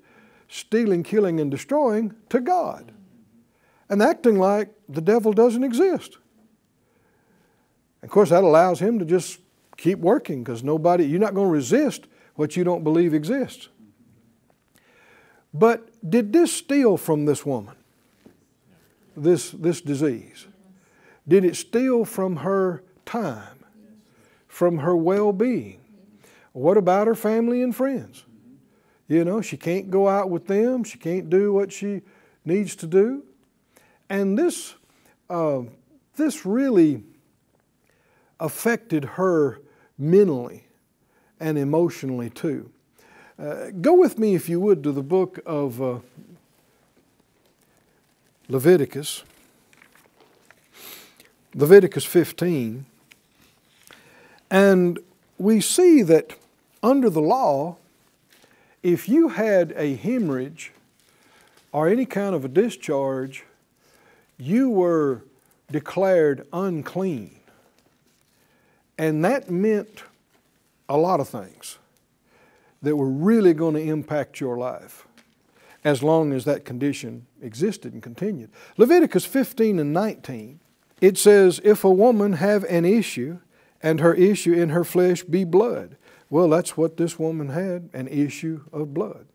stealing, 0.47 1.03
killing, 1.03 1.41
and 1.41 1.51
destroying 1.51 2.15
to 2.29 2.39
God 2.39 2.93
and 3.89 4.01
acting 4.01 4.39
like 4.39 4.69
the 4.87 5.01
devil 5.01 5.33
doesn't 5.33 5.63
exist. 5.63 6.17
Of 8.03 8.09
course, 8.09 8.29
that 8.29 8.43
allows 8.43 8.79
him 8.79 8.99
to 8.99 9.05
just 9.05 9.39
keep 9.77 9.99
working 9.99 10.43
because 10.43 10.63
nobody, 10.63 11.05
you're 11.05 11.19
not 11.19 11.33
going 11.33 11.47
to 11.47 11.53
resist 11.53 12.07
what 12.35 12.55
you 12.55 12.63
don't 12.63 12.83
believe 12.83 13.13
exists. 13.13 13.69
But 15.53 15.89
did 16.07 16.33
this 16.33 16.53
steal 16.53 16.97
from 16.97 17.25
this 17.25 17.45
woman? 17.45 17.75
This, 19.15 19.49
this 19.51 19.81
disease? 19.81 20.45
Did 21.27 21.43
it 21.43 21.55
steal 21.55 22.05
from 22.05 22.37
her 22.37 22.83
time? 23.05 23.65
From 24.47 24.79
her 24.79 24.95
well 24.95 25.33
being? 25.33 25.79
What 26.53 26.77
about 26.77 27.07
her 27.07 27.15
family 27.15 27.61
and 27.61 27.75
friends? 27.75 28.23
You 29.07 29.23
know, 29.23 29.41
she 29.41 29.57
can't 29.57 29.89
go 29.89 30.07
out 30.07 30.29
with 30.29 30.47
them, 30.47 30.83
she 30.83 30.97
can't 30.97 31.29
do 31.29 31.53
what 31.53 31.71
she 31.71 32.01
needs 32.45 32.75
to 32.77 32.87
do. 32.87 33.23
And 34.09 34.37
this, 34.37 34.75
uh, 35.29 35.61
this 36.15 36.45
really 36.45 37.03
affected 38.39 39.03
her 39.03 39.59
mentally 39.97 40.65
and 41.39 41.57
emotionally 41.57 42.29
too. 42.29 42.69
Uh, 43.39 43.69
go 43.81 43.93
with 43.93 44.17
me, 44.17 44.33
if 44.33 44.49
you 44.49 44.59
would, 44.59 44.83
to 44.83 44.91
the 44.91 45.03
book 45.03 45.39
of 45.45 45.81
uh, 45.81 45.99
Leviticus, 48.49 49.23
Leviticus 51.53 52.05
15, 52.05 52.85
and 54.49 54.99
we 55.37 55.61
see 55.61 56.01
that 56.01 56.35
under 56.81 57.09
the 57.09 57.21
law, 57.21 57.77
if 58.81 59.09
you 59.09 59.29
had 59.29 59.73
a 59.75 59.95
hemorrhage 59.95 60.71
or 61.71 61.87
any 61.87 62.05
kind 62.05 62.33
of 62.33 62.45
a 62.45 62.47
discharge, 62.47 63.43
you 64.37 64.69
were 64.69 65.23
declared 65.71 66.47
unclean. 66.53 67.36
And 68.97 69.23
that 69.25 69.49
meant 69.49 70.03
a 70.89 70.97
lot 70.97 71.19
of 71.19 71.29
things 71.29 71.77
that 72.81 72.95
were 72.95 73.09
really 73.09 73.53
going 73.53 73.75
to 73.75 73.81
impact 73.81 74.39
your 74.39 74.57
life 74.57 75.07
as 75.83 76.03
long 76.03 76.33
as 76.33 76.45
that 76.45 76.65
condition 76.65 77.25
existed 77.41 77.93
and 77.93 78.01
continued. 78.01 78.49
Leviticus 78.77 79.25
15 79.25 79.79
and 79.79 79.93
19, 79.93 80.59
it 81.01 81.17
says, 81.17 81.61
If 81.63 81.83
a 81.83 81.89
woman 81.89 82.33
have 82.33 82.63
an 82.65 82.85
issue, 82.85 83.39
and 83.81 83.99
her 83.99 84.13
issue 84.13 84.53
in 84.53 84.69
her 84.69 84.83
flesh 84.83 85.23
be 85.23 85.43
blood. 85.43 85.97
Well, 86.29 86.49
that's 86.49 86.75
what 86.75 86.97
this 86.97 87.17
woman 87.19 87.49
had 87.49 87.89
an 87.93 88.07
issue 88.07 88.61
of 88.73 88.93
blood. 88.93 89.27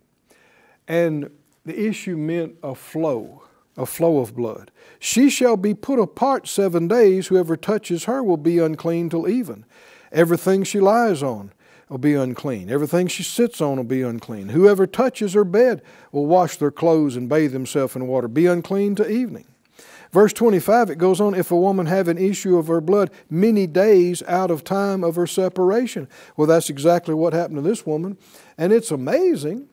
And 0.89 1.31
the 1.65 1.87
issue 1.87 2.17
meant 2.17 2.57
a 2.63 2.75
flow, 2.75 3.45
a 3.77 3.87
flow 3.87 4.19
of 4.19 4.37
blood. 4.37 4.71
She 4.99 5.31
shall 5.31 5.57
be 5.57 5.75
put 5.75 5.99
apart 5.99 6.47
seven 6.47 6.89
days. 6.89 7.29
Whoever 7.29 7.57
touches 7.57 8.05
her 8.05 8.23
will 8.23 8.37
be 8.37 8.59
unclean 8.59 9.09
till 9.09 9.29
even. 9.29 9.65
Everything 10.11 10.63
she 10.63 10.81
lies 10.81 11.23
on 11.23 11.53
will 11.89 11.99
be 11.99 12.15
unclean. 12.15 12.71
Everything 12.71 13.07
she 13.07 13.23
sits 13.23 13.61
on 13.61 13.77
will 13.77 13.85
be 13.85 14.03
unclean. 14.03 14.51
Whoever 14.51 14.87
touches 14.87 15.35
her 15.35 15.45
bed 15.45 15.83
will 16.11 16.27
wash 16.27 16.57
their 16.57 16.71
clothes 16.71 17.17
and 17.17 17.29
bathe 17.29 17.53
himself 17.53 17.97
in 17.97 18.07
water, 18.07 18.29
be 18.29 18.47
unclean 18.47 18.95
to 18.97 19.11
evening. 19.11 19.47
Verse 20.13 20.35
25, 20.35 20.91
it 20.91 20.99
goes 20.99 21.23
on, 21.23 21.35
if 21.35 21.51
a 21.51 21.57
woman 21.57 21.87
have 21.87 22.07
an 22.07 22.19
issue 22.19 22.59
of 22.59 22.67
her 22.67 22.83
blood 22.83 23.11
many 23.31 23.67
days 23.67 24.23
out 24.29 24.51
of 24.51 24.63
time 24.63 25.03
of 25.03 25.17
her 25.17 25.27
separation. 25.27 26.07
Well, 26.37 26.47
that's 26.47 26.69
exactly 26.69 27.15
what 27.15 27.33
happened 27.33 27.57
to 27.57 27.63
this 27.63 27.87
woman. 27.87 28.19
And 28.59 28.75
it's 28.75 28.91
amazing 28.91 29.69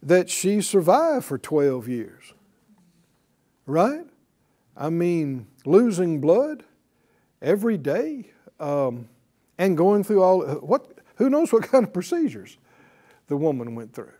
that 0.00 0.30
she 0.30 0.60
survived 0.60 1.24
for 1.24 1.38
12 1.38 1.88
years. 1.88 2.34
Right? 3.66 4.06
I 4.76 4.90
mean, 4.90 5.46
losing 5.64 6.20
blood 6.20 6.64
every 7.40 7.78
day 7.78 8.30
um, 8.60 9.08
and 9.58 9.76
going 9.76 10.04
through 10.04 10.22
all, 10.22 10.42
what, 10.42 10.86
who 11.16 11.30
knows 11.30 11.52
what 11.52 11.62
kind 11.70 11.84
of 11.84 11.92
procedures 11.92 12.58
the 13.28 13.36
woman 13.36 13.74
went 13.74 13.94
through. 13.94 14.12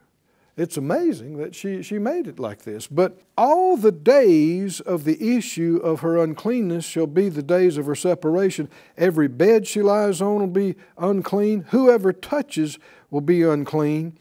It's 0.57 0.77
amazing 0.77 1.39
that 1.39 1.55
she, 1.57 1.83
she 1.83 1.99
made 1.99 2.29
it 2.29 2.39
like 2.39 2.63
this. 2.63 2.87
But 2.87 3.19
all 3.37 3.77
the 3.77 3.91
days 3.91 4.79
of 4.79 5.03
the 5.03 5.37
issue 5.37 5.81
of 5.83 6.01
her 6.01 6.17
uncleanness 6.17 6.85
shall 6.85 7.09
be 7.09 7.29
the 7.29 7.43
days 7.43 7.77
of 7.77 7.87
her 7.87 7.97
separation. 7.97 8.69
Every 8.97 9.27
bed 9.27 9.67
she 9.67 9.83
lies 9.83 10.23
on 10.23 10.39
will 10.39 10.47
be 10.47 10.77
unclean. 10.97 11.67
Whoever 11.71 12.13
touches 12.13 12.79
will 13.11 13.21
be 13.21 13.43
unclean. 13.43 14.17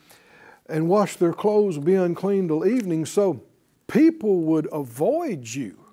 And 0.67 0.89
wash 0.89 1.17
their 1.17 1.33
clothes 1.33 1.77
will 1.77 1.85
be 1.85 1.93
unclean 1.93 2.47
till 2.47 2.65
evening. 2.65 3.05
So 3.05 3.43
people 3.87 4.41
would 4.41 4.67
avoid 4.71 5.47
you 5.47 5.83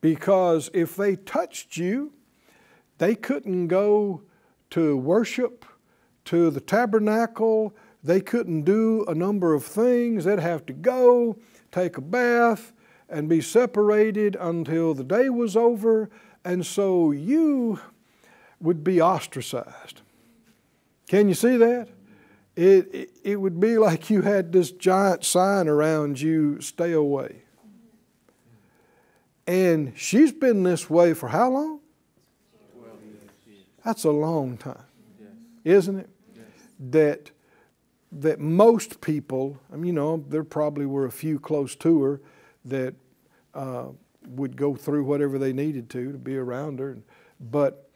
because 0.00 0.70
if 0.74 0.96
they 0.96 1.16
touched 1.16 1.76
you, 1.76 2.12
they 2.98 3.14
couldn't 3.14 3.68
go 3.68 4.22
to 4.70 4.96
worship, 4.96 5.64
to 6.26 6.50
the 6.50 6.60
tabernacle. 6.60 7.74
They 8.02 8.20
couldn't 8.20 8.62
do 8.62 9.04
a 9.08 9.14
number 9.14 9.54
of 9.54 9.64
things. 9.64 10.24
They'd 10.24 10.38
have 10.38 10.66
to 10.66 10.72
go, 10.72 11.38
take 11.72 11.96
a 11.96 12.00
bath, 12.02 12.72
and 13.08 13.28
be 13.28 13.40
separated 13.40 14.36
until 14.38 14.94
the 14.94 15.04
day 15.04 15.30
was 15.30 15.56
over. 15.56 16.10
And 16.44 16.66
so 16.66 17.10
you 17.10 17.80
would 18.60 18.84
be 18.84 19.00
ostracized. 19.00 20.02
Can 21.08 21.28
you 21.28 21.34
see 21.34 21.56
that? 21.56 21.88
It, 22.56 22.94
it, 22.94 23.10
it 23.24 23.36
would 23.36 23.58
be 23.58 23.78
like 23.78 24.10
you 24.10 24.22
had 24.22 24.52
this 24.52 24.70
giant 24.70 25.24
sign 25.24 25.68
around 25.68 26.20
you 26.20 26.60
stay 26.60 26.92
away. 26.92 27.42
And 29.46 29.92
she's 29.96 30.32
been 30.32 30.62
this 30.62 30.88
way 30.88 31.14
for 31.14 31.28
how 31.28 31.50
long? 31.50 31.80
That's 33.84 34.04
a 34.04 34.10
long 34.10 34.56
time, 34.56 34.84
isn't 35.64 35.98
it? 35.98 36.08
That 36.90 37.30
that 38.10 38.38
most 38.38 39.00
people, 39.00 39.58
I 39.72 39.76
mean, 39.76 39.86
you 39.86 39.92
know, 39.92 40.24
there 40.28 40.44
probably 40.44 40.86
were 40.86 41.04
a 41.04 41.12
few 41.12 41.38
close 41.38 41.74
to 41.76 42.02
her 42.02 42.20
that 42.64 42.94
uh, 43.54 43.86
would 44.28 44.56
go 44.56 44.76
through 44.76 45.04
whatever 45.04 45.38
they 45.38 45.52
needed 45.52 45.90
to 45.90 46.12
to 46.12 46.18
be 46.18 46.36
around 46.36 46.78
her. 46.78 46.98
But 47.40 47.90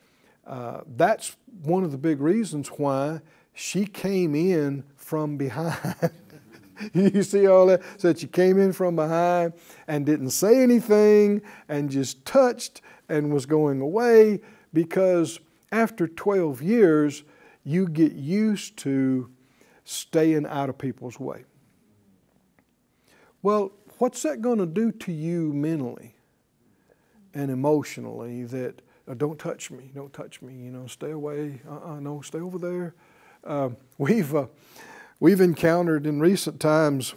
uh, 0.46 0.80
that's 0.96 1.36
one 1.62 1.84
of 1.84 1.92
the 1.92 1.98
big 1.98 2.20
reasons 2.20 2.68
why 2.68 3.20
she 3.58 3.86
came 3.86 4.36
in 4.36 4.84
from 4.94 5.36
behind. 5.36 6.10
you 6.94 7.24
see 7.24 7.48
all 7.48 7.66
that? 7.66 7.82
So 7.96 8.14
she 8.14 8.28
came 8.28 8.56
in 8.56 8.72
from 8.72 8.94
behind 8.94 9.52
and 9.88 10.06
didn't 10.06 10.30
say 10.30 10.62
anything 10.62 11.42
and 11.68 11.90
just 11.90 12.24
touched 12.24 12.82
and 13.08 13.34
was 13.34 13.46
going 13.46 13.80
away 13.80 14.42
because 14.72 15.40
after 15.72 16.06
12 16.06 16.62
years, 16.62 17.24
you 17.64 17.88
get 17.88 18.12
used 18.12 18.76
to 18.78 19.28
staying 19.82 20.46
out 20.46 20.68
of 20.68 20.78
people's 20.78 21.18
way. 21.18 21.44
Well, 23.42 23.72
what's 23.98 24.22
that 24.22 24.40
going 24.40 24.58
to 24.58 24.66
do 24.66 24.92
to 24.92 25.10
you 25.10 25.52
mentally 25.52 26.14
and 27.34 27.50
emotionally 27.50 28.44
that 28.44 28.82
oh, 29.08 29.14
don't 29.14 29.38
touch 29.38 29.72
me, 29.72 29.90
don't 29.96 30.12
touch 30.12 30.42
me, 30.42 30.54
you 30.54 30.70
know, 30.70 30.86
stay 30.86 31.10
away, 31.10 31.60
uh-uh, 31.68 31.98
no, 31.98 32.20
stay 32.20 32.38
over 32.38 32.58
there. 32.58 32.94
Uh, 33.44 33.70
we've, 33.96 34.34
uh, 34.34 34.46
we've 35.20 35.40
encountered 35.40 36.06
in 36.06 36.20
recent 36.20 36.60
times 36.60 37.14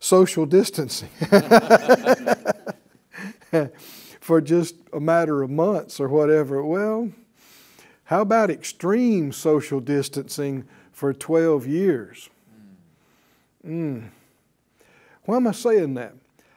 social 0.00 0.46
distancing 0.46 1.08
for 4.20 4.40
just 4.40 4.76
a 4.92 5.00
matter 5.00 5.42
of 5.42 5.50
months 5.50 6.00
or 6.00 6.08
whatever. 6.08 6.64
Well, 6.64 7.10
how 8.04 8.20
about 8.20 8.50
extreme 8.50 9.32
social 9.32 9.80
distancing 9.80 10.64
for 10.92 11.12
12 11.12 11.66
years? 11.66 12.30
Mm. 13.66 14.10
Why 15.24 15.36
am 15.36 15.46
I 15.46 15.52
saying 15.52 15.94
that? 15.94 16.14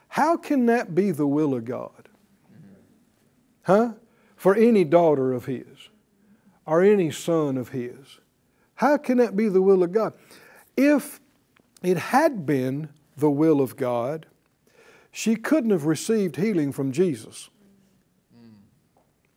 How 0.08 0.36
can 0.36 0.66
that 0.66 0.94
be 0.94 1.10
the 1.10 1.26
will 1.26 1.54
of 1.54 1.64
God? 1.64 2.08
Huh? 3.62 3.92
For 4.36 4.54
any 4.54 4.84
daughter 4.84 5.32
of 5.32 5.46
His 5.46 5.88
or 6.66 6.82
any 6.82 7.10
son 7.10 7.56
of 7.56 7.70
His. 7.70 8.20
How 8.78 8.96
can 8.96 9.18
that 9.18 9.36
be 9.36 9.48
the 9.48 9.60
will 9.60 9.82
of 9.82 9.90
God? 9.90 10.12
If 10.76 11.18
it 11.82 11.96
had 11.96 12.46
been 12.46 12.90
the 13.16 13.28
will 13.28 13.60
of 13.60 13.76
God, 13.76 14.26
she 15.10 15.34
couldn't 15.34 15.70
have 15.70 15.84
received 15.84 16.36
healing 16.36 16.70
from 16.70 16.92
Jesus. 16.92 17.50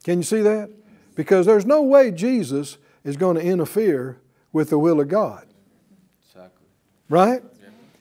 Can 0.03 0.19
you 0.19 0.23
see 0.23 0.41
that? 0.41 0.69
Because 1.15 1.47
there's 1.47 1.65
no 1.65 1.81
way 1.81 2.11
Jesus 2.11 2.77
is 3.03 3.17
going 3.17 3.35
to 3.35 3.41
interfere 3.41 4.19
with 4.53 4.69
the 4.69 4.77
will 4.77 4.99
of 4.99 5.07
God. 5.07 5.47
Exactly. 6.27 6.67
Right? 7.09 7.41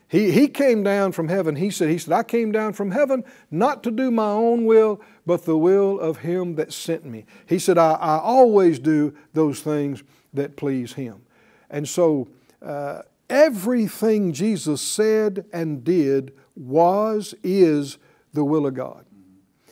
He, 0.07 0.31
he 0.31 0.47
came 0.47 0.83
down 0.83 1.11
from 1.11 1.27
heaven. 1.27 1.55
He 1.55 1.71
said, 1.71 1.89
he 1.89 1.97
said, 1.97 2.13
I 2.13 2.21
came 2.21 2.51
down 2.51 2.73
from 2.73 2.91
heaven 2.91 3.23
not 3.49 3.81
to 3.81 3.89
do 3.89 4.11
my 4.11 4.29
own 4.29 4.65
will, 4.65 5.01
but 5.25 5.45
the 5.45 5.57
will 5.57 5.99
of 5.99 6.17
him 6.17 6.53
that 6.55 6.71
sent 6.71 7.03
me. 7.03 7.25
He 7.47 7.57
said, 7.57 7.79
I, 7.79 7.93
I 7.93 8.19
always 8.19 8.77
do 8.77 9.15
those 9.33 9.61
things 9.61 10.03
that 10.33 10.55
please 10.55 10.93
him. 10.93 11.23
And 11.71 11.89
so 11.89 12.27
uh, 12.61 13.01
everything 13.29 14.33
Jesus 14.33 14.81
said 14.81 15.45
and 15.51 15.83
did 15.83 16.33
was, 16.55 17.33
is 17.41 17.97
the 18.33 18.43
will 18.43 18.67
of 18.67 18.75
God. 18.75 19.05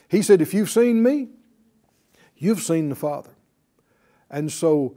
He 0.08 0.24
said, 0.24 0.42
If 0.42 0.54
you've 0.54 0.72
seen 0.72 1.04
me, 1.04 1.28
you've 2.36 2.62
seen 2.62 2.90
the 2.90 2.96
Father. 2.96 3.32
And 4.32 4.52
so 4.52 4.96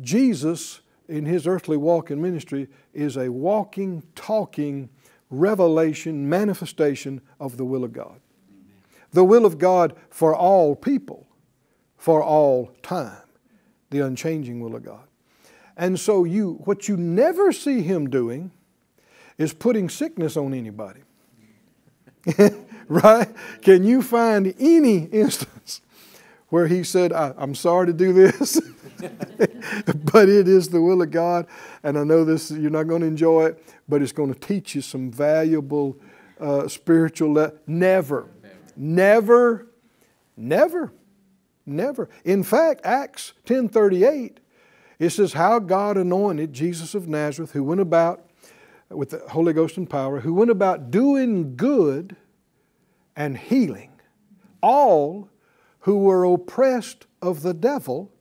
Jesus 0.00 0.80
in 1.08 1.26
his 1.26 1.46
earthly 1.46 1.76
walk 1.76 2.10
and 2.10 2.22
ministry 2.22 2.68
is 2.94 3.16
a 3.16 3.28
walking, 3.28 4.02
talking 4.14 4.88
revelation, 5.28 6.28
manifestation 6.28 7.20
of 7.38 7.56
the 7.56 7.64
will 7.64 7.84
of 7.84 7.92
God. 7.92 8.20
The 9.12 9.24
will 9.24 9.44
of 9.44 9.58
God 9.58 9.94
for 10.08 10.34
all 10.34 10.76
people, 10.76 11.26
for 11.96 12.22
all 12.22 12.72
time, 12.82 13.22
the 13.90 14.00
unchanging 14.00 14.60
will 14.60 14.76
of 14.76 14.84
God. 14.84 15.09
And 15.80 15.98
so 15.98 16.24
you 16.24 16.60
what 16.64 16.88
you 16.88 16.96
never 16.98 17.52
see 17.52 17.80
him 17.80 18.10
doing 18.10 18.50
is 19.38 19.54
putting 19.54 19.88
sickness 19.88 20.36
on 20.36 20.52
anybody. 20.52 21.00
right? 22.88 23.28
Can 23.62 23.84
you 23.84 24.02
find 24.02 24.54
any 24.60 25.04
instance 25.04 25.80
where 26.50 26.66
he 26.66 26.84
said, 26.84 27.14
I, 27.14 27.32
am 27.38 27.54
sorry 27.54 27.86
to 27.86 27.94
do 27.94 28.12
this, 28.12 28.60
but 30.12 30.28
it 30.28 30.46
is 30.46 30.68
the 30.68 30.82
will 30.82 31.00
of 31.00 31.10
God, 31.10 31.46
and 31.82 31.96
I 31.96 32.04
know 32.04 32.24
this, 32.24 32.50
you're 32.50 32.70
not 32.70 32.82
going 32.82 33.00
to 33.00 33.06
enjoy 33.06 33.46
it, 33.46 33.64
but 33.88 34.02
it's 34.02 34.12
going 34.12 34.34
to 34.34 34.38
teach 34.38 34.74
you 34.74 34.82
some 34.82 35.10
valuable 35.10 35.96
uh, 36.38 36.68
spiritual. 36.68 37.32
Le- 37.32 37.52
never, 37.66 38.28
never, 38.76 39.66
never, 40.36 40.92
never. 41.64 42.10
In 42.24 42.42
fact, 42.42 42.82
Acts 42.84 43.32
10:38, 43.46 44.36
it 45.00 45.10
says 45.10 45.32
how 45.32 45.58
God 45.58 45.96
anointed 45.96 46.52
Jesus 46.52 46.94
of 46.94 47.08
Nazareth, 47.08 47.50
who 47.50 47.64
went 47.64 47.80
about 47.80 48.24
with 48.88 49.10
the 49.10 49.18
Holy 49.30 49.52
Ghost 49.52 49.76
and 49.76 49.90
power, 49.90 50.20
who 50.20 50.32
went 50.32 50.50
about 50.52 50.92
doing 50.92 51.56
good 51.56 52.14
and 53.16 53.36
healing 53.36 53.90
all 54.62 55.28
who 55.80 55.98
were 55.98 56.24
oppressed 56.24 57.06
of 57.22 57.42
the 57.42 57.54
devil, 57.54 58.12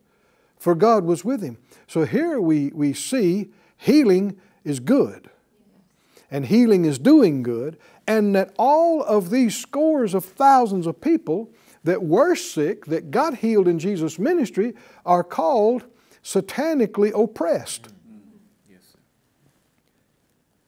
for 0.58 0.76
God 0.76 1.04
was 1.04 1.26
with 1.26 1.42
him. 1.42 1.58
So 1.88 2.06
here 2.06 2.40
we, 2.40 2.70
we 2.70 2.94
see 2.94 3.52
healing 3.78 4.40
is 4.64 4.80
good, 4.80 5.30
and 6.32 6.46
healing 6.46 6.86
is 6.86 7.00
doing 7.00 7.44
good, 7.44 7.78
and 8.08 8.36
that 8.36 8.54
all 8.58 9.04
of 9.04 9.30
these 9.30 9.58
scores 9.58 10.14
of 10.14 10.26
thousands 10.26 10.88
of 10.88 11.02
people 11.02 11.50
that 11.84 12.04
were 12.04 12.36
sick, 12.36 12.86
that 12.86 13.12
got 13.12 13.38
healed 13.38 13.68
in 13.68 13.80
Jesus' 13.80 14.20
ministry, 14.20 14.74
are 15.06 15.24
called 15.24 15.86
satanically 16.30 17.12
oppressed. 17.20 17.88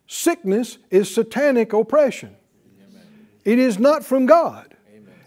Sickness 0.08 0.80
is 0.90 1.14
satanic 1.14 1.72
oppression. 1.72 2.36
It 3.46 3.60
is 3.60 3.78
not 3.78 4.04
from 4.04 4.26
God. 4.26 4.76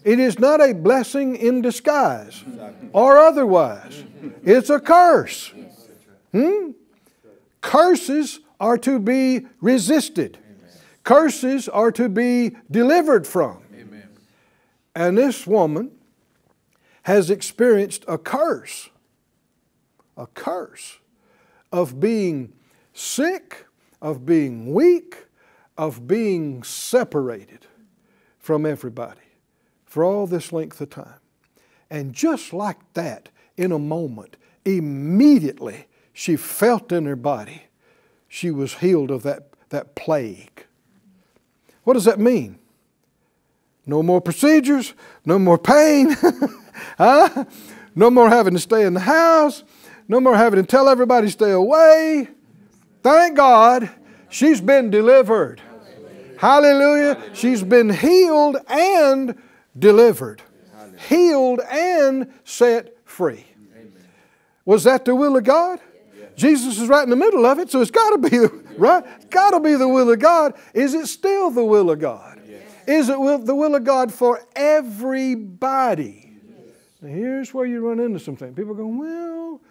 It 0.03 0.19
is 0.19 0.37
not 0.37 0.61
a 0.61 0.73
blessing 0.73 1.37
in 1.37 1.61
disguise 1.61 2.43
or 2.91 3.17
otherwise. 3.17 4.03
It's 4.43 4.69
a 4.69 4.79
curse. 4.79 5.53
Hmm? 6.33 6.71
Curses 7.61 8.41
are 8.59 8.77
to 8.79 8.99
be 8.99 9.47
resisted. 9.61 10.37
Curses 11.03 11.69
are 11.69 11.91
to 11.93 12.09
be 12.09 12.57
delivered 12.69 13.25
from. 13.25 13.63
And 14.93 15.17
this 15.17 15.47
woman 15.47 15.91
has 17.03 17.29
experienced 17.29 18.03
a 18.07 18.17
curse, 18.17 18.89
a 20.17 20.27
curse 20.27 20.99
of 21.71 21.99
being 21.99 22.53
sick, 22.93 23.65
of 24.01 24.25
being 24.25 24.73
weak, 24.73 25.25
of 25.77 26.07
being 26.07 26.63
separated 26.63 27.67
from 28.39 28.65
everybody 28.65 29.19
for 29.85 30.03
all 30.03 30.27
this 30.27 30.53
length 30.53 30.79
of 30.81 30.89
time. 30.89 31.19
And 31.89 32.13
just 32.13 32.53
like 32.53 32.77
that, 32.93 33.29
in 33.57 33.71
a 33.71 33.79
moment, 33.79 34.37
immediately 34.63 35.87
she 36.13 36.35
felt 36.35 36.91
in 36.91 37.05
her 37.05 37.15
body 37.15 37.63
she 38.27 38.51
was 38.51 38.75
healed 38.75 39.11
of 39.11 39.23
that, 39.23 39.49
that 39.69 39.95
plague. 39.95 40.65
What 41.83 41.93
does 41.93 42.05
that 42.05 42.19
mean? 42.19 42.59
No 43.85 44.03
more 44.03 44.19
procedures, 44.19 44.93
no 45.25 45.39
more 45.39 45.57
pain, 45.57 46.17
huh? 46.97 47.45
no 47.95 48.09
more 48.09 48.29
having 48.29 48.53
to 48.53 48.59
stay 48.59 48.85
in 48.85 48.93
the 48.93 48.99
house, 48.99 49.63
no 50.07 50.19
more 50.19 50.35
having 50.35 50.61
to 50.61 50.65
tell 50.65 50.87
everybody 50.87 51.29
stay 51.29 51.51
away. 51.51 52.27
Thank 53.01 53.37
God 53.37 53.89
she's 54.29 54.61
been 54.61 54.89
delivered. 54.89 55.61
Hallelujah. 56.37 57.21
She's 57.33 57.63
been 57.63 57.89
healed 57.89 58.57
and 58.67 59.35
delivered, 59.77 60.41
healed, 61.07 61.61
and 61.71 62.31
set 62.43 62.97
free. 63.05 63.45
Was 64.65 64.83
that 64.83 65.05
the 65.05 65.15
will 65.15 65.37
of 65.37 65.43
God? 65.43 65.79
Jesus 66.35 66.79
is 66.79 66.89
right 66.89 67.03
in 67.03 67.09
the 67.09 67.15
middle 67.15 67.45
of 67.45 67.59
it, 67.59 67.71
so 67.71 67.79
it's 67.79 67.91
got 67.91 68.21
to 68.21 68.29
be 68.29 68.39
right. 68.77 69.29
Got 69.29 69.51
to 69.51 69.59
be 69.59 69.75
the 69.75 69.87
will 69.87 70.11
of 70.11 70.19
God. 70.19 70.53
Is 70.73 70.93
it 70.93 71.07
still 71.07 71.49
the 71.49 71.63
will 71.63 71.89
of 71.91 71.99
God? 71.99 72.41
Is 72.87 73.09
it 73.09 73.17
the 73.45 73.55
will 73.55 73.75
of 73.75 73.83
God 73.83 74.13
for 74.13 74.41
everybody? 74.55 76.37
Now 77.01 77.09
here's 77.09 77.53
where 77.53 77.65
you 77.65 77.87
run 77.87 77.99
into 77.99 78.19
something. 78.19 78.53
People 78.53 78.73
go, 78.73 78.85
well, 78.87 79.61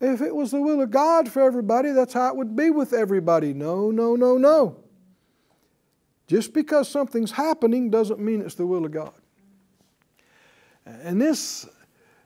if 0.00 0.20
it 0.20 0.34
was 0.34 0.50
the 0.50 0.60
will 0.60 0.80
of 0.80 0.90
God 0.90 1.28
for 1.28 1.42
everybody, 1.42 1.92
that's 1.92 2.12
how 2.12 2.28
it 2.28 2.36
would 2.36 2.56
be 2.56 2.70
with 2.70 2.92
everybody. 2.92 3.54
No, 3.54 3.90
no, 3.90 4.16
no, 4.16 4.36
no. 4.36 4.76
Just 6.26 6.52
because 6.52 6.88
something's 6.88 7.32
happening 7.32 7.90
doesn't 7.90 8.18
mean 8.18 8.40
it's 8.40 8.54
the 8.54 8.66
will 8.66 8.84
of 8.84 8.92
God. 8.92 9.12
And 10.86 11.20
this, 11.20 11.66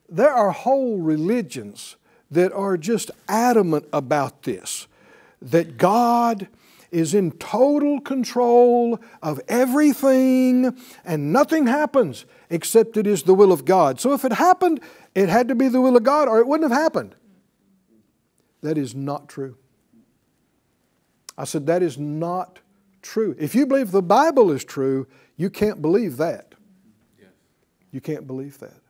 there 0.08 0.32
are 0.32 0.50
whole 0.50 0.98
religions 0.98 1.96
that 2.30 2.52
are 2.52 2.76
just 2.76 3.10
adamant 3.28 3.86
about 3.92 4.42
this 4.42 4.86
that 5.40 5.78
God 5.78 6.48
is 6.90 7.14
in 7.14 7.30
total 7.32 8.00
control 8.00 8.98
of 9.22 9.40
everything 9.46 10.76
and 11.04 11.32
nothing 11.32 11.66
happens 11.66 12.24
except 12.50 12.96
it 12.96 13.06
is 13.06 13.22
the 13.22 13.34
will 13.34 13.52
of 13.52 13.64
God. 13.64 14.00
So 14.00 14.14
if 14.14 14.24
it 14.24 14.32
happened, 14.32 14.80
it 15.14 15.28
had 15.28 15.48
to 15.48 15.54
be 15.54 15.68
the 15.68 15.80
will 15.80 15.96
of 15.96 16.02
God 16.02 16.28
or 16.28 16.38
it 16.38 16.46
wouldn't 16.46 16.70
have 16.70 16.80
happened. 16.80 17.14
That 18.62 18.78
is 18.78 18.94
not 18.94 19.28
true. 19.28 19.56
I 21.36 21.44
said, 21.44 21.66
that 21.66 21.82
is 21.82 21.98
not 21.98 22.58
true. 23.02 23.36
If 23.38 23.54
you 23.54 23.66
believe 23.66 23.92
the 23.92 24.02
Bible 24.02 24.50
is 24.50 24.64
true, 24.64 25.06
you 25.36 25.50
can't 25.50 25.80
believe 25.80 26.16
that. 26.16 26.54
You 27.90 28.00
can't 28.00 28.26
believe 28.26 28.58
that. 28.58 28.80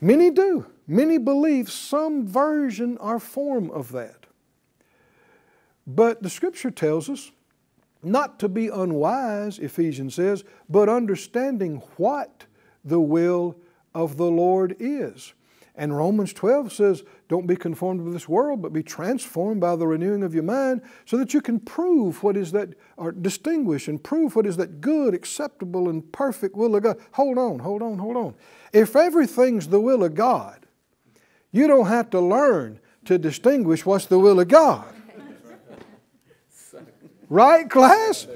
Many 0.00 0.30
do. 0.30 0.66
Many 0.86 1.18
believe 1.18 1.70
some 1.70 2.26
version 2.26 2.98
or 2.98 3.18
form 3.18 3.70
of 3.70 3.92
that. 3.92 4.26
But 5.86 6.22
the 6.22 6.30
Scripture 6.30 6.70
tells 6.70 7.08
us 7.08 7.30
not 8.02 8.38
to 8.40 8.48
be 8.48 8.68
unwise, 8.68 9.58
Ephesians 9.58 10.14
says, 10.14 10.44
but 10.68 10.88
understanding 10.88 11.82
what 11.96 12.44
the 12.84 13.00
will 13.00 13.56
of 13.94 14.16
the 14.16 14.30
Lord 14.30 14.76
is. 14.78 15.32
And 15.74 15.96
Romans 15.96 16.32
12 16.32 16.72
says, 16.72 17.02
Don't 17.28 17.46
be 17.46 17.56
conformed 17.56 18.04
to 18.04 18.12
this 18.12 18.28
world, 18.28 18.62
but 18.62 18.72
be 18.72 18.84
transformed 18.84 19.60
by 19.60 19.74
the 19.74 19.86
renewing 19.86 20.22
of 20.22 20.32
your 20.32 20.44
mind, 20.44 20.80
so 21.04 21.16
that 21.16 21.34
you 21.34 21.40
can 21.40 21.58
prove 21.58 22.22
what 22.22 22.36
is 22.36 22.52
that, 22.52 22.74
or 22.96 23.10
distinguish 23.10 23.88
and 23.88 24.02
prove 24.02 24.36
what 24.36 24.46
is 24.46 24.56
that 24.58 24.80
good, 24.80 25.12
acceptable, 25.12 25.88
and 25.88 26.12
perfect 26.12 26.54
will 26.54 26.76
of 26.76 26.84
God. 26.84 26.98
Hold 27.12 27.38
on, 27.38 27.58
hold 27.58 27.82
on, 27.82 27.98
hold 27.98 28.16
on. 28.16 28.34
If 28.72 28.94
everything's 28.94 29.68
the 29.68 29.80
will 29.80 30.04
of 30.04 30.14
God, 30.14 30.66
you 31.50 31.66
don't 31.66 31.86
have 31.86 32.10
to 32.10 32.20
learn 32.20 32.78
to 33.06 33.18
distinguish 33.18 33.84
what's 33.84 34.06
the 34.06 34.18
will 34.18 34.38
of 34.38 34.48
God. 34.48 34.86
Right, 37.28 37.68
class? 37.68 38.28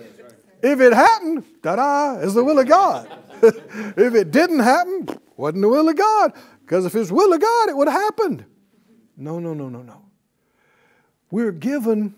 If 0.62 0.80
it 0.80 0.92
happened, 0.92 1.44
da 1.62 1.76
da, 1.76 2.14
is 2.18 2.34
the 2.34 2.42
will 2.42 2.58
of 2.58 2.66
God. 2.66 3.08
if 3.42 4.14
it 4.14 4.32
didn't 4.32 4.58
happen, 4.58 5.08
wasn't 5.36 5.62
the 5.62 5.68
will 5.68 5.88
of 5.88 5.96
God. 5.96 6.32
Because 6.60 6.84
if 6.86 6.94
it's 6.94 7.10
will 7.10 7.32
of 7.32 7.40
God, 7.40 7.68
it 7.68 7.76
would 7.76 7.88
have 7.88 8.00
happened. 8.00 8.44
No, 9.20 9.38
no, 9.38 9.54
no, 9.54 9.68
no, 9.68 9.82
no. 9.82 10.02
We're 11.30 11.52
given 11.52 12.14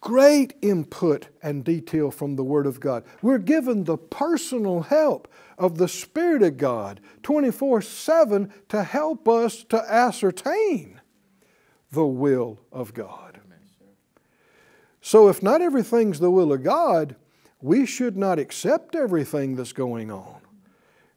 great 0.00 0.54
input 0.62 1.28
and 1.42 1.64
detail 1.64 2.10
from 2.10 2.36
the 2.36 2.44
Word 2.44 2.66
of 2.66 2.78
God. 2.78 3.04
We're 3.22 3.38
given 3.38 3.84
the 3.84 3.96
personal 3.96 4.82
help 4.82 5.28
of 5.58 5.78
the 5.78 5.88
Spirit 5.88 6.42
of 6.42 6.58
God 6.58 7.00
24 7.22 7.82
7 7.82 8.52
to 8.68 8.84
help 8.84 9.26
us 9.28 9.64
to 9.64 9.78
ascertain 9.90 11.00
the 11.90 12.06
will 12.06 12.60
of 12.70 12.94
God. 12.94 13.40
So, 15.02 15.28
if 15.28 15.42
not 15.42 15.62
everything's 15.62 16.20
the 16.20 16.30
will 16.30 16.52
of 16.52 16.62
God, 16.62 17.16
we 17.62 17.86
should 17.86 18.16
not 18.16 18.38
accept 18.38 18.94
everything 18.94 19.56
that's 19.56 19.72
going 19.72 20.10
on. 20.10 20.40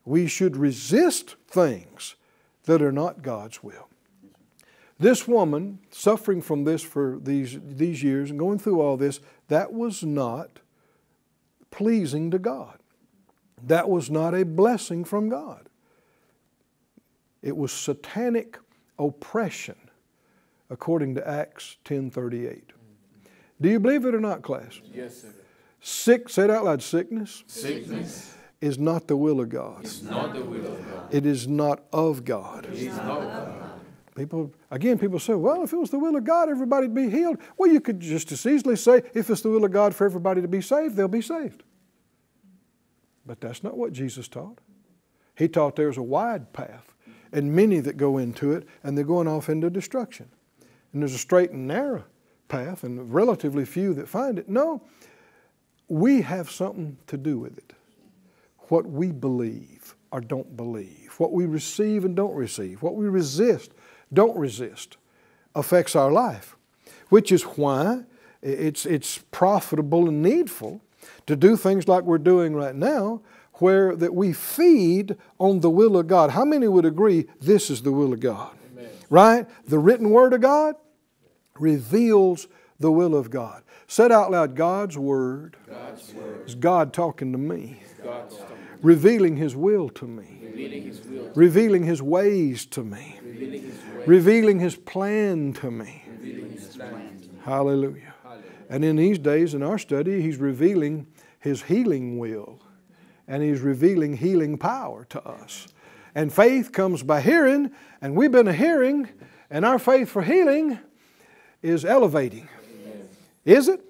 We 0.06 0.28
should 0.28 0.56
resist 0.56 1.36
things 1.48 2.16
that 2.64 2.82
are 2.82 2.92
not 2.94 3.22
God's 3.22 3.62
will. 3.62 3.90
This 5.00 5.28
woman, 5.28 5.80
suffering 5.92 6.42
from 6.42 6.64
this 6.64 6.82
for 6.82 7.20
these, 7.22 7.58
these 7.62 8.04
years 8.04 8.30
and 8.30 8.40
going 8.40 8.60
through 8.60 8.82
all 8.82 8.96
this, 8.96 9.20
that 9.48 9.74
was 9.74 10.04
not 10.04 10.60
pleasing 11.72 12.32
to 12.32 12.40
God. 12.40 12.80
That 13.66 13.90
was 13.90 14.10
not 14.10 14.34
a 14.34 14.44
blessing 14.46 15.04
from 15.04 15.30
God. 15.30 15.70
It 17.42 17.58
was 17.58 17.72
satanic 17.72 18.58
oppression, 18.98 19.76
according 20.70 21.16
to 21.16 21.28
Acts 21.28 21.78
10:38. 21.84 22.72
Do 23.60 23.70
you 23.70 23.80
believe 23.80 24.06
it 24.06 24.16
or 24.16 24.20
not, 24.20 24.42
class? 24.42 24.80
Yes, 24.94 25.22
sir. 25.22 25.30
Sick, 25.82 26.30
say 26.30 26.46
it 26.46 26.50
out 26.50 26.64
loud, 26.64 26.82
sickness 26.82 27.44
Sickness 27.46 28.36
is 28.62 28.80
not 28.80 29.08
the 29.08 29.18
will 29.18 29.42
of 29.42 29.50
God. 29.50 29.84
is 29.84 30.02
not 30.04 30.34
the 30.34 30.44
will 30.44 30.66
of 30.66 30.90
God. 30.90 31.14
It 31.14 31.26
is 31.26 31.48
not 31.48 31.84
of 31.92 32.24
God. 32.24 32.66
It 32.66 32.74
is 32.76 32.96
not 32.96 33.22
of 33.22 33.60
God. 33.60 33.63
People, 34.16 34.54
again, 34.70 35.00
people 35.00 35.20
say, 35.20 35.34
well, 35.34 35.64
if 35.64 35.74
it 35.74 35.78
was 35.78 35.90
the 35.90 35.98
will 35.98 36.16
of 36.16 36.24
God, 36.24 36.48
everybody'd 36.48 36.94
be 36.94 37.10
healed. 37.10 37.38
Well, 37.58 37.72
you 37.72 37.82
could 37.82 38.00
just 38.00 38.32
as 38.32 38.46
easily 38.46 38.76
say, 38.76 39.02
if 39.14 39.30
it's 39.30 39.42
the 39.42 39.50
will 39.50 39.66
of 39.66 39.72
God 39.72 39.96
for 39.96 40.06
everybody 40.06 40.42
to 40.42 40.48
be 40.48 40.62
saved, 40.62 40.96
they'll 40.96 41.08
be 41.08 41.22
saved. 41.22 41.64
But 43.26 43.42
that's 43.42 43.64
not 43.64 43.78
what 43.78 43.92
Jesus 43.92 44.28
taught. 44.28 44.60
He 45.36 45.48
taught 45.48 45.76
there's 45.76 45.98
a 45.98 46.04
wide 46.04 46.54
path 46.54 46.94
and 47.32 47.56
many 47.56 47.80
that 47.80 47.98
go 47.98 48.20
into 48.20 48.52
it, 48.52 48.68
and 48.84 48.96
they're 48.96 49.04
going 49.04 49.28
off 49.28 49.50
into 49.50 49.70
destruction. 49.72 50.30
And 50.92 51.02
there's 51.02 51.16
a 51.16 51.20
straight 51.20 51.50
and 51.50 51.68
narrow 51.68 52.04
path, 52.48 52.84
and 52.84 53.12
relatively 53.12 53.66
few 53.66 53.96
that 53.96 54.08
find 54.08 54.38
it. 54.38 54.48
No, 54.48 54.84
we 55.88 56.22
have 56.22 56.52
something 56.52 56.98
to 57.08 57.18
do 57.18 57.40
with 57.40 57.58
it. 57.58 57.74
What 58.70 58.86
we 58.86 59.12
believe 59.12 59.96
or 60.12 60.22
don't 60.22 60.56
believe, 60.56 61.16
what 61.18 61.32
we 61.32 61.48
receive 61.48 62.06
and 62.06 62.16
don't 62.16 62.36
receive, 62.36 62.84
what 62.84 62.94
we 62.94 63.08
resist, 63.08 63.72
don't 64.14 64.38
resist, 64.38 64.98
affects 65.56 65.96
our 65.96 66.12
life, 66.12 66.56
which 67.10 67.32
is 67.32 67.44
why 67.44 68.04
it's, 68.42 68.86
it's 68.86 69.20
profitable 69.32 70.08
and 70.08 70.22
needful 70.22 70.82
to 71.26 71.36
do 71.36 71.56
things 71.56 71.88
like 71.88 72.04
we're 72.04 72.18
doing 72.18 72.56
right 72.56 72.76
now, 72.76 73.22
where 73.56 73.96
that 73.96 74.14
we 74.14 74.34
feed 74.34 75.16
on 75.40 75.60
the 75.60 75.70
will 75.70 75.96
of 75.96 76.08
God. 76.08 76.32
How 76.32 76.44
many 76.44 76.68
would 76.68 76.86
agree 76.86 77.28
this 77.40 77.70
is 77.70 77.84
the 77.84 77.92
will 77.92 78.14
of 78.14 78.20
God? 78.20 78.52
Amen. 78.72 78.90
Right? 79.10 79.48
The 79.68 79.80
written 79.80 80.10
word 80.10 80.34
of 80.34 80.42
God 80.42 80.76
reveals 81.60 82.48
the 82.80 82.92
will 82.92 83.16
of 83.16 83.30
God. 83.30 83.64
Said 83.88 84.12
out 84.12 84.32
loud, 84.32 84.56
God's 84.56 84.98
word 84.98 85.56
God's 85.70 86.14
word. 86.14 86.48
is 86.48 86.56
God 86.56 86.94
talking 86.94 87.32
to 87.32 87.38
me, 87.38 87.82
talking, 88.04 88.38
revealing 88.82 89.38
His 89.38 89.56
will 89.56 89.90
to 89.90 90.06
me, 90.06 90.40
revealing 90.42 90.84
His 90.84 91.02
will, 91.02 91.32
revealing 91.36 91.84
His 91.84 92.02
ways 92.02 92.66
to 92.68 92.84
me, 92.84 93.20
revealing 94.06 94.60
His 94.60 94.76
way, 94.76 94.76
revealing 94.76 94.76
His 94.76 94.76
plan 94.76 95.54
to 95.54 95.72
me. 95.72 96.04
revealing 96.08 96.52
His 96.52 96.76
plan. 96.76 97.20
Hallelujah. 97.44 98.14
Hallelujah. 98.24 98.44
And 98.70 98.86
in 98.86 98.96
these 98.96 99.20
days, 99.20 99.54
in 99.54 99.64
our 99.64 99.78
study, 99.78 100.22
He's 100.22 100.38
revealing 100.38 101.08
His 101.40 101.64
healing 101.64 102.18
will 102.18 102.60
and 103.28 103.44
He's 103.44 103.62
revealing 103.62 104.18
healing 104.18 104.58
power 104.58 105.06
to 105.10 105.26
us. 105.28 105.68
And 106.16 106.32
faith 106.32 106.72
comes 106.72 107.04
by 107.04 107.22
hearing, 107.22 107.72
and 108.02 108.16
we've 108.16 108.32
been 108.32 108.48
a 108.48 108.54
hearing, 108.54 109.10
and 109.50 109.66
our 109.66 109.80
faith 109.80 110.10
for 110.10 110.22
healing 110.22 110.80
is 111.62 111.86
elevating. 111.86 112.48
Is 113.46 113.68
it? 113.68 113.82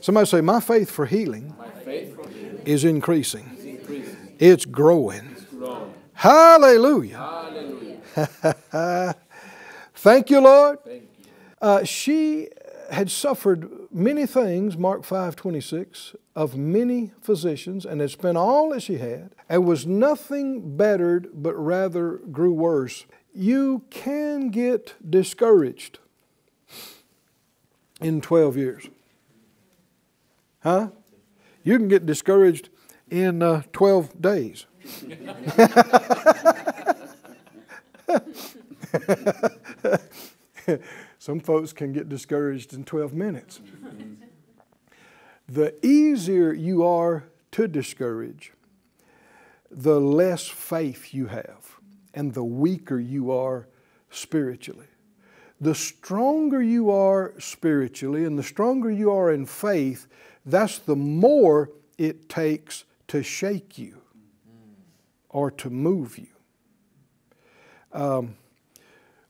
Somebody 0.00 0.26
say, 0.26 0.40
My 0.40 0.60
faith 0.60 0.90
for 0.90 1.06
healing 1.06 1.54
faith 1.90 2.14
for 2.14 2.28
healing 2.28 2.62
is 2.64 2.84
increasing, 2.84 3.50
is 3.58 3.64
increasing, 3.64 4.16
it's 4.38 4.64
growing. 4.64 5.34
growing. 5.50 5.92
Hallelujah. 6.12 7.16
Hallelujah. 7.16 9.16
Thank 10.00 10.30
you, 10.30 10.40
Lord. 10.40 10.82
Thank 10.82 11.02
you. 11.02 11.08
Uh, 11.60 11.84
she 11.84 12.48
had 12.90 13.10
suffered 13.10 13.70
many 13.92 14.24
things, 14.24 14.78
Mark 14.78 15.04
5 15.04 15.36
26, 15.36 16.16
of 16.34 16.56
many 16.56 17.10
physicians, 17.20 17.84
and 17.84 18.00
had 18.00 18.10
spent 18.10 18.38
all 18.38 18.70
that 18.70 18.82
she 18.82 18.96
had, 18.96 19.34
and 19.46 19.66
was 19.66 19.86
nothing 19.86 20.74
bettered, 20.74 21.28
but 21.34 21.54
rather 21.54 22.12
grew 22.32 22.54
worse. 22.54 23.04
You 23.34 23.82
can 23.90 24.48
get 24.48 24.94
discouraged 25.08 25.98
in 28.00 28.22
12 28.22 28.56
years. 28.56 28.88
Huh? 30.62 30.88
You 31.62 31.76
can 31.76 31.88
get 31.88 32.06
discouraged 32.06 32.70
in 33.10 33.42
uh, 33.42 33.64
12 33.74 34.22
days. 34.22 34.64
Some 41.18 41.40
folks 41.40 41.72
can 41.72 41.92
get 41.92 42.08
discouraged 42.08 42.72
in 42.72 42.84
12 42.84 43.14
minutes. 43.14 43.60
the 45.48 45.74
easier 45.84 46.52
you 46.52 46.84
are 46.84 47.24
to 47.52 47.68
discourage, 47.68 48.52
the 49.70 50.00
less 50.00 50.48
faith 50.48 51.12
you 51.12 51.26
have, 51.26 51.76
and 52.14 52.34
the 52.34 52.44
weaker 52.44 52.98
you 52.98 53.30
are 53.30 53.68
spiritually. 54.10 54.86
The 55.60 55.74
stronger 55.74 56.62
you 56.62 56.90
are 56.90 57.34
spiritually 57.38 58.24
and 58.24 58.38
the 58.38 58.42
stronger 58.42 58.90
you 58.90 59.12
are 59.12 59.30
in 59.30 59.44
faith, 59.44 60.06
that's 60.46 60.78
the 60.78 60.96
more 60.96 61.70
it 61.98 62.28
takes 62.28 62.84
to 63.08 63.22
shake 63.22 63.78
you 63.78 64.00
or 65.28 65.50
to 65.50 65.68
move 65.68 66.18
you. 66.18 66.28
Um, 67.92 68.36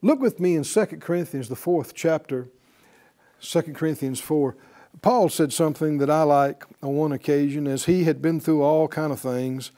look 0.02 0.20
with 0.20 0.40
me 0.40 0.56
in 0.56 0.64
2 0.64 0.86
Corinthians, 1.00 1.48
the 1.48 1.56
fourth 1.56 1.94
chapter, 1.94 2.48
2 3.40 3.62
Corinthians 3.74 4.20
4. 4.20 4.56
Paul 5.02 5.28
said 5.28 5.52
something 5.52 5.98
that 5.98 6.10
I 6.10 6.22
like 6.22 6.64
on 6.82 6.96
one 6.96 7.12
occasion 7.12 7.66
as 7.66 7.84
he 7.84 8.04
had 8.04 8.20
been 8.20 8.40
through 8.40 8.62
all 8.62 8.88
kind 8.88 9.12
of 9.12 9.20
things 9.20 9.70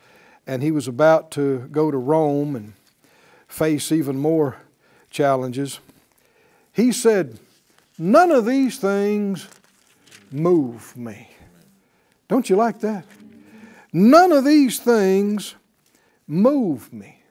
and 0.46 0.62
he 0.62 0.70
was 0.70 0.88
about 0.88 1.30
to 1.32 1.68
go 1.70 1.90
to 1.90 1.96
Rome 1.96 2.56
and 2.56 2.72
face 3.46 3.92
even 3.92 4.16
more 4.16 4.56
challenges, 5.10 5.78
he 6.72 6.90
said, 6.90 7.38
None 7.98 8.32
of 8.32 8.46
these 8.46 8.78
things 8.78 9.46
move 10.30 10.96
me. 10.96 11.28
Don't 12.28 12.48
you 12.48 12.56
like 12.56 12.80
that? 12.80 13.04
None 13.92 14.32
of 14.32 14.44
these 14.44 14.78
things 14.78 15.54
move 16.26 16.92
me. 16.92 17.22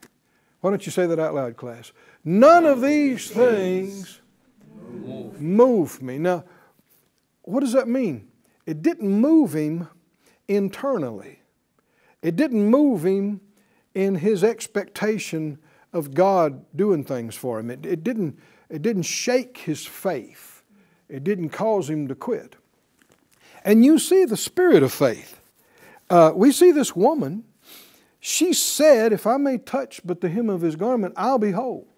Why 0.61 0.69
don't 0.69 0.85
you 0.85 0.91
say 0.91 1.07
that 1.07 1.19
out 1.19 1.33
loud, 1.33 1.57
class? 1.57 1.91
None 2.23 2.65
of 2.65 2.81
these 2.81 3.29
things 3.29 4.19
move 5.39 6.01
me. 6.01 6.17
Now, 6.17 6.43
what 7.41 7.61
does 7.61 7.73
that 7.73 7.87
mean? 7.87 8.27
It 8.65 8.81
didn't 8.81 9.09
move 9.09 9.53
him 9.53 9.87
internally, 10.47 11.41
it 12.21 12.35
didn't 12.35 12.65
move 12.65 13.05
him 13.05 13.41
in 13.93 14.15
his 14.15 14.43
expectation 14.43 15.57
of 15.93 16.13
God 16.13 16.65
doing 16.75 17.03
things 17.03 17.35
for 17.35 17.59
him. 17.59 17.69
It, 17.69 17.85
it, 17.85 18.03
didn't, 18.03 18.39
it 18.69 18.81
didn't 18.81 19.03
shake 19.03 19.57
his 19.57 19.85
faith, 19.85 20.63
it 21.09 21.23
didn't 21.23 21.49
cause 21.49 21.89
him 21.89 22.07
to 22.07 22.15
quit. 22.15 22.55
And 23.63 23.83
you 23.85 23.99
see 23.99 24.25
the 24.25 24.37
spirit 24.37 24.81
of 24.81 24.91
faith. 24.91 25.39
Uh, 26.09 26.31
we 26.33 26.51
see 26.51 26.71
this 26.71 26.95
woman, 26.95 27.43
she 28.19 28.53
said, 28.53 29.13
If 29.13 29.27
I 29.27 29.37
may 29.37 29.57
touch 29.57 30.01
but 30.03 30.21
the 30.21 30.29
hem 30.29 30.49
of 30.49 30.61
his 30.61 30.75
garment, 30.75 31.13
I'll 31.17 31.37
be 31.37 31.51
whole. 31.51 31.90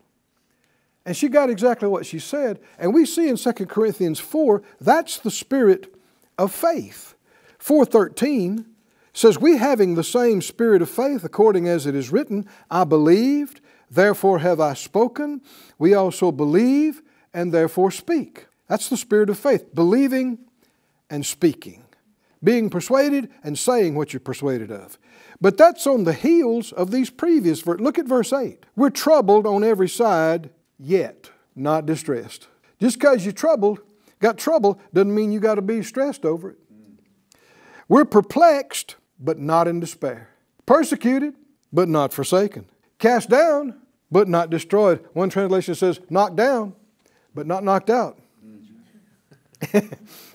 And 1.06 1.16
she 1.16 1.28
got 1.28 1.50
exactly 1.50 1.88
what 1.88 2.06
she 2.06 2.20
said. 2.20 2.60
And 2.80 2.94
we 2.94 3.06
see 3.06 3.28
in 3.28 3.36
2 3.36 3.52
Corinthians 3.66 4.20
4, 4.20 4.64
that's 4.80 5.20
the 5.20 5.32
spirit 5.32 5.94
of 6.38 6.52
faith. 6.52 7.16
413 7.60 8.66
says, 9.14 9.38
We 9.38 9.58
having 9.58 9.96
the 9.96 10.04
same 10.04 10.42
spirit 10.42 10.82
of 10.82 10.90
faith, 10.90 11.24
according 11.24 11.68
as 11.68 11.86
it 11.86 11.96
is 11.96 12.12
written, 12.12 12.48
I 12.72 12.84
believed, 12.84 13.62
therefore 13.90 14.40
have 14.40 14.60
I 14.60 14.74
spoken. 14.74 15.42
We 15.78 15.94
also 15.94 16.32
believe, 16.32 17.02
and 17.34 17.52
therefore 17.52 17.92
speak. 17.92 18.48
That's 18.68 18.90
the 18.90 18.98
spirit 18.98 19.30
of 19.30 19.38
faith, 19.38 19.76
believing 19.76 20.40
and 21.10 21.26
speaking, 21.26 21.84
being 22.44 22.70
persuaded 22.70 23.30
and 23.44 23.58
saying 23.58 23.96
what 23.96 24.14
you're 24.14 24.20
persuaded 24.20 24.72
of. 24.72 24.98
But 25.42 25.58
that's 25.58 25.86
on 25.86 26.06
the 26.06 26.14
heels 26.14 26.72
of 26.72 26.92
these 26.92 27.10
previous 27.10 27.62
verses. 27.62 27.82
Look 27.82 28.00
at 28.00 28.06
verse 28.06 28.32
8. 28.32 28.66
We're 28.76 28.90
troubled 28.90 29.46
on 29.46 29.64
every 29.64 29.90
side, 29.90 30.50
yet 30.84 31.32
not 31.56 31.86
distressed. 31.86 32.48
Just 32.80 33.00
because 33.00 33.24
you're 33.26 33.34
troubled, 33.34 33.80
got 34.20 34.38
trouble, 34.38 34.80
doesn't 34.94 35.14
mean 35.14 35.32
you 35.32 35.40
got 35.40 35.56
to 35.56 35.62
be 35.62 35.82
stressed 35.82 36.26
over 36.26 36.50
it. 36.52 36.58
We're 37.88 38.06
perplexed, 38.06 38.96
but 39.20 39.40
not 39.40 39.68
in 39.68 39.80
despair. 39.80 40.30
Persecuted, 40.66 41.36
but 41.72 41.88
not 41.88 42.14
forsaken. 42.14 42.66
Cast 43.00 43.30
down, 43.30 43.76
but 44.12 44.28
not 44.28 44.50
destroyed. 44.50 45.04
One 45.14 45.30
translation 45.30 45.76
says 45.76 46.00
knocked 46.10 46.36
down, 46.36 46.74
but 47.34 47.48
not 47.48 47.64
knocked 47.64 47.90
out. 47.90 48.20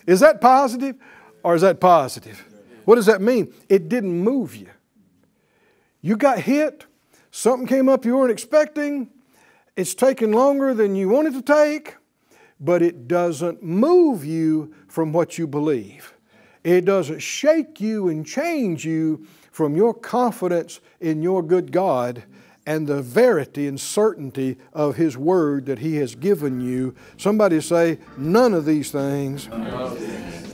is 0.06 0.20
that 0.20 0.40
positive 0.40 0.96
or 1.42 1.54
is 1.54 1.62
that 1.62 1.80
positive? 1.80 2.44
What 2.84 2.96
does 2.96 3.06
that 3.06 3.20
mean? 3.20 3.52
It 3.68 3.88
didn't 3.88 4.18
move 4.18 4.56
you. 4.56 4.68
You 6.00 6.16
got 6.16 6.40
hit, 6.40 6.86
something 7.30 7.66
came 7.66 7.88
up 7.88 8.04
you 8.04 8.16
weren't 8.16 8.30
expecting, 8.30 9.10
it's 9.78 9.94
taken 9.94 10.32
longer 10.32 10.74
than 10.74 10.96
you 10.96 11.08
want 11.08 11.28
it 11.28 11.34
to 11.34 11.40
take, 11.40 11.94
but 12.58 12.82
it 12.82 13.06
doesn't 13.06 13.62
move 13.62 14.24
you 14.24 14.74
from 14.88 15.12
what 15.12 15.38
you 15.38 15.46
believe. 15.46 16.14
It 16.64 16.84
doesn't 16.84 17.20
shake 17.20 17.80
you 17.80 18.08
and 18.08 18.26
change 18.26 18.84
you 18.84 19.24
from 19.52 19.76
your 19.76 19.94
confidence 19.94 20.80
in 20.98 21.22
your 21.22 21.44
good 21.44 21.70
God 21.70 22.24
and 22.66 22.88
the 22.88 23.00
verity 23.00 23.68
and 23.68 23.80
certainty 23.80 24.58
of 24.72 24.96
His 24.96 25.16
Word 25.16 25.66
that 25.66 25.78
He 25.78 25.94
has 25.98 26.16
given 26.16 26.60
you. 26.60 26.96
Somebody 27.16 27.60
say, 27.60 28.00
None 28.16 28.54
of 28.54 28.64
these 28.64 28.90
things 28.90 29.48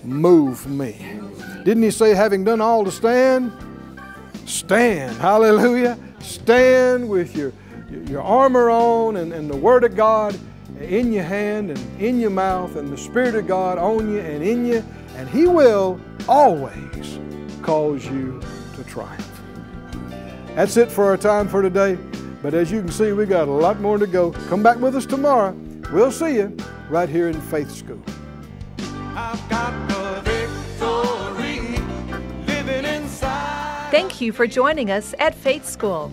move 0.04 0.66
me. 0.66 1.18
Didn't 1.64 1.82
He 1.82 1.90
say, 1.90 2.14
having 2.14 2.44
done 2.44 2.60
all 2.60 2.84
to 2.84 2.92
stand? 2.92 3.52
Stand. 4.44 5.16
Hallelujah. 5.16 5.98
Stand 6.20 7.08
with 7.08 7.34
your, 7.34 7.54
your 7.90 8.22
armor 8.22 8.70
on 8.70 9.16
and, 9.16 9.32
and 9.32 9.50
the 9.50 9.56
Word 9.56 9.84
of 9.84 9.96
God 9.96 10.38
in 10.80 11.12
your 11.12 11.24
hand 11.24 11.70
and 11.70 12.00
in 12.00 12.18
your 12.18 12.30
mouth 12.30 12.76
and 12.76 12.92
the 12.92 12.98
Spirit 12.98 13.34
of 13.34 13.46
God 13.46 13.78
on 13.78 14.10
you 14.10 14.18
and 14.18 14.42
in 14.42 14.66
you, 14.66 14.84
and 15.16 15.28
He 15.28 15.46
will 15.46 16.00
always 16.28 17.18
cause 17.62 18.04
you 18.06 18.40
to 18.76 18.84
triumph. 18.84 19.42
That's 20.54 20.76
it 20.76 20.90
for 20.90 21.04
our 21.04 21.16
time 21.16 21.48
for 21.48 21.62
today. 21.62 21.98
But 22.42 22.54
as 22.54 22.70
you 22.70 22.80
can 22.80 22.90
see, 22.90 23.12
we 23.12 23.24
got 23.24 23.48
a 23.48 23.50
lot 23.50 23.80
more 23.80 23.98
to 23.98 24.06
go. 24.06 24.32
Come 24.48 24.62
back 24.62 24.78
with 24.78 24.94
us 24.94 25.06
tomorrow. 25.06 25.52
We'll 25.92 26.12
see 26.12 26.36
you 26.36 26.56
right 26.90 27.08
here 27.08 27.28
in 27.28 27.40
Faith 27.40 27.70
School. 27.70 28.02
Thank 33.90 34.20
you 34.20 34.32
for 34.32 34.46
joining 34.46 34.90
us 34.90 35.14
at 35.18 35.34
Faith 35.34 35.64
School. 35.64 36.12